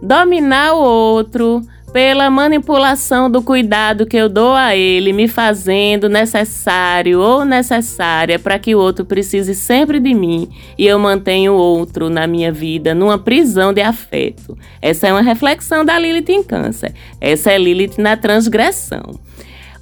dominar 0.01 0.71
o 0.75 0.81
outro 0.81 1.67
pela 1.93 2.27
manipulação 2.31 3.29
do 3.29 3.43
cuidado 3.43 4.07
que 4.07 4.17
eu 4.17 4.27
dou 4.27 4.55
a 4.55 4.75
ele, 4.75 5.13
me 5.13 5.27
fazendo 5.27 6.09
necessário 6.09 7.19
ou 7.21 7.45
necessária 7.45 8.39
para 8.39 8.57
que 8.57 8.73
o 8.73 8.79
outro 8.79 9.05
precise 9.05 9.53
sempre 9.53 9.99
de 9.99 10.11
mim 10.11 10.49
e 10.75 10.87
eu 10.87 10.97
mantenho 10.97 11.53
o 11.53 11.57
outro 11.57 12.09
na 12.09 12.25
minha 12.25 12.51
vida 12.51 12.95
numa 12.95 13.19
prisão 13.19 13.71
de 13.71 13.81
afeto. 13.81 14.57
Essa 14.81 15.07
é 15.07 15.13
uma 15.13 15.21
reflexão 15.21 15.85
da 15.85 15.99
Lilith 15.99 16.29
em 16.29 16.41
Câncer. 16.41 16.95
Essa 17.21 17.51
é 17.51 17.59
Lilith 17.59 17.99
na 17.99 18.17
transgressão. 18.17 19.19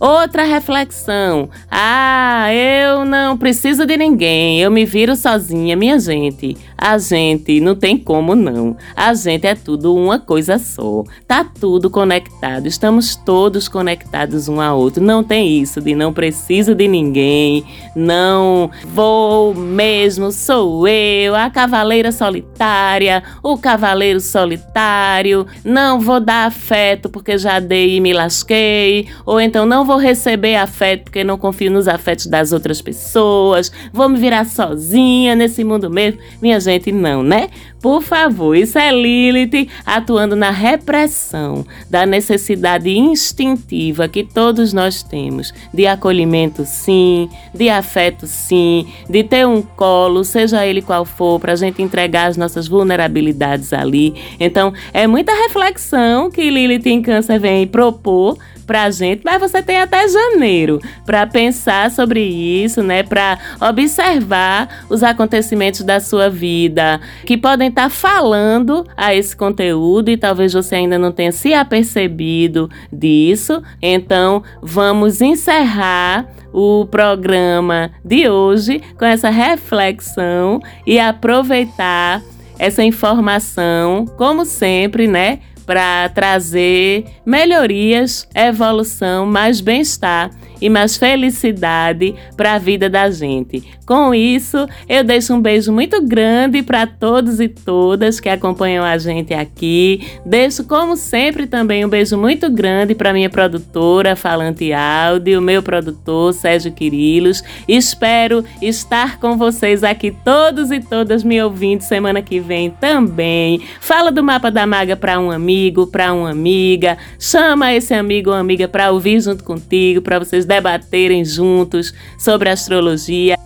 Outra 0.02 0.44
reflexão. 0.44 1.48
Ah, 1.70 2.48
eu 2.52 3.06
não 3.06 3.38
preciso 3.38 3.86
de 3.86 3.96
ninguém, 3.96 4.60
eu 4.60 4.72
me 4.72 4.84
viro 4.84 5.16
sozinha, 5.16 5.76
minha 5.76 6.00
gente. 6.00 6.58
A 6.78 6.98
gente 6.98 7.60
não 7.60 7.76
tem 7.76 7.98
como 7.98 8.36
não. 8.36 8.76
A 8.96 9.14
gente 9.14 9.46
é 9.46 9.56
tudo 9.56 9.94
uma 9.96 10.20
coisa 10.20 10.58
só. 10.58 11.04
Tá 11.28 11.44
tudo 11.44 11.90
conectado, 11.90 12.68
estamos 12.68 13.16
todos 13.16 13.68
conectados 13.68 14.48
um 14.48 14.60
ao 14.60 14.80
outro. 14.80 15.04
Não 15.04 15.24
tem 15.24 15.60
isso 15.60 15.82
de 15.82 15.96
não 15.96 16.14
preciso 16.14 16.74
de 16.74 16.88
ninguém, 16.88 17.64
não 17.96 18.70
vou 18.94 19.54
mesmo, 19.54 20.32
sou 20.32 20.88
eu, 20.88 21.36
a 21.36 21.50
cavaleira 21.50 22.12
solitária, 22.12 23.24
o 23.44 23.58
cavaleiro 23.58 24.20
solitário. 24.20 25.46
Não 25.64 26.00
vou 26.00 26.20
dar 26.20 26.48
afeto 26.48 27.10
porque 27.10 27.38
já 27.38 27.60
dei 27.60 27.98
e 27.98 28.02
me 28.02 28.14
lasquei, 28.14 29.08
ou 29.26 29.40
então 29.40 29.66
não 29.66 29.86
vou 29.86 29.98
receber 29.98 30.56
afeto 30.56 31.06
porque 31.06 31.24
não 31.24 31.38
confio 31.38 31.72
nos 31.72 31.88
afetos 31.88 32.28
das 32.28 32.52
outras 32.52 32.82
pessoas, 32.82 33.72
vou 33.92 34.08
me 34.10 34.18
virar 34.18 34.46
sozinha 34.46 35.36
nesse 35.36 35.64
mundo 35.64 35.90
mesmo. 35.90 36.20
Minha 36.42 36.60
gente, 36.62 36.92
não, 36.92 37.22
né? 37.24 37.50
Por 37.82 38.02
favor, 38.02 38.56
isso 38.56 38.78
é 38.78 38.92
Lilith 38.92 39.68
atuando 39.86 40.36
na 40.36 40.52
repressão 40.52 41.66
da 41.90 42.06
necessidade 42.06 42.90
instintiva 42.90 44.08
que 44.08 44.24
todos 44.24 44.72
nós 44.72 45.02
temos 45.02 45.54
de 45.74 45.88
acolhimento, 45.88 46.64
sim, 46.64 47.28
de 47.54 47.70
afeto, 47.70 48.28
sim, 48.28 48.88
de 49.10 49.24
ter 49.24 49.48
um 49.48 49.62
colo, 49.62 50.24
seja 50.24 50.66
ele 50.66 50.82
qual 50.82 51.04
for, 51.04 51.40
para 51.40 51.54
a 51.54 51.56
gente 51.56 51.82
entregar 51.82 52.28
as 52.28 52.38
nossas 52.38 52.68
vulnerabilidades 52.68 53.74
ali. 53.74 54.14
Então, 54.40 54.74
é 54.94 55.08
muita 55.08 55.34
reflexão 55.34 56.30
que 56.30 56.50
Lilith 56.50 56.86
em 56.86 57.02
Câncer 57.02 57.40
vem 57.40 57.66
propor 57.66 58.38
pra 58.62 58.90
gente, 58.90 59.22
mas 59.24 59.40
você 59.40 59.62
tem 59.62 59.80
até 59.80 60.08
janeiro 60.08 60.80
para 61.06 61.26
pensar 61.28 61.92
sobre 61.92 62.22
isso, 62.22 62.82
né? 62.82 63.04
Para 63.04 63.38
observar 63.60 64.86
os 64.90 65.04
acontecimentos 65.04 65.82
da 65.82 66.00
sua 66.00 66.30
vida 66.30 67.00
que 67.26 67.38
podem 67.38 67.70
estar 67.70 67.84
tá 67.84 67.90
falando 67.90 68.86
a 68.96 69.14
esse 69.14 69.36
conteúdo 69.36 70.10
e 70.10 70.18
talvez 70.18 70.54
você 70.54 70.76
ainda 70.76 70.98
não 70.98 71.12
tenha 71.12 71.32
se 71.32 71.54
apercebido 71.54 72.70
disso. 72.92 73.62
Então, 73.82 74.44
vamos 74.62 75.22
encerrar 75.22 76.28
o 76.54 76.86
programa 76.86 77.92
de 78.04 78.30
hoje 78.30 78.82
com 78.98 79.06
essa 79.06 79.30
reflexão 79.30 80.60
e 80.86 81.00
aproveitar 81.00 82.22
essa 82.60 82.84
informação, 82.84 84.06
como 84.18 84.46
sempre, 84.46 85.08
né? 85.08 85.40
Para 85.72 86.10
trazer 86.10 87.06
melhorias, 87.26 88.28
evolução, 88.36 89.26
mais 89.26 89.62
bem-estar 89.62 90.30
e 90.62 90.70
mais 90.70 90.96
felicidade 90.96 92.16
para 92.38 92.54
a 92.54 92.58
vida 92.60 92.90
da 92.90 93.10
gente. 93.10 93.64
Com 93.86 94.14
isso, 94.14 94.68
eu 94.88 95.04
deixo 95.04 95.34
um 95.34 95.42
beijo 95.42 95.72
muito 95.74 96.02
grande 96.02 96.64
para 96.64 96.88
todos 96.88 97.42
e 97.42 97.50
todas 97.50 98.20
que 98.20 98.30
acompanham 98.30 98.86
a 98.86 98.98
gente 98.98 99.34
aqui. 99.34 100.08
Deixo, 100.26 100.64
como 100.64 100.96
sempre, 100.96 101.48
também 101.48 101.84
um 101.84 101.90
beijo 101.90 102.18
muito 102.18 102.50
grande 102.50 102.96
para 102.96 103.12
minha 103.12 103.30
produtora 103.30 104.16
Falante 104.16 104.72
Áudio, 104.72 105.42
meu 105.42 105.62
produtor 105.62 106.34
Sérgio 106.34 106.72
Quirilos. 106.72 107.44
Espero 107.68 108.46
estar 108.62 109.20
com 109.20 109.38
vocês 109.38 109.84
aqui 109.84 110.12
todos 110.12 110.72
e 110.72 110.80
todas 110.80 111.24
me 111.24 111.42
ouvindo 111.42 111.82
semana 111.82 112.22
que 112.22 112.40
vem 112.40 112.70
também. 112.70 113.62
Fala 113.80 114.12
do 114.12 114.24
mapa 114.24 114.50
da 114.50 114.66
maga 114.66 114.96
para 114.96 115.20
um 115.20 115.32
amigo, 115.32 115.88
para 115.88 116.14
uma 116.14 116.30
amiga. 116.30 116.98
Chama 117.20 117.74
esse 117.74 117.94
amigo 117.94 118.30
ou 118.30 118.36
amiga 118.36 118.68
para 118.68 118.92
ouvir 118.92 119.20
junto 119.20 119.44
contigo, 119.44 120.02
para 120.02 120.20
vocês 120.20 120.46
debaterem 120.52 121.24
juntos 121.24 121.94
sobre 122.18 122.50
astrologia. 122.50 123.38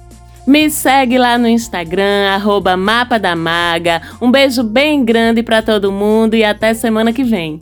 Me 0.48 0.72
segue 0.72 1.20
lá 1.20 1.38
no 1.38 1.48
Instagram, 1.48 2.34
arroba 2.34 2.76
Mapa 2.76 3.20
da 3.20 3.36
Maga. 3.36 4.02
Um 4.20 4.32
beijo 4.32 4.63
bem 4.63 5.06
grande 5.06 5.44
para 5.44 5.62
todo 5.62 5.91
mundo 5.91 6.36
e 6.36 6.44
até 6.44 6.74
semana 6.74 7.13
que 7.13 7.24
vem. 7.24 7.62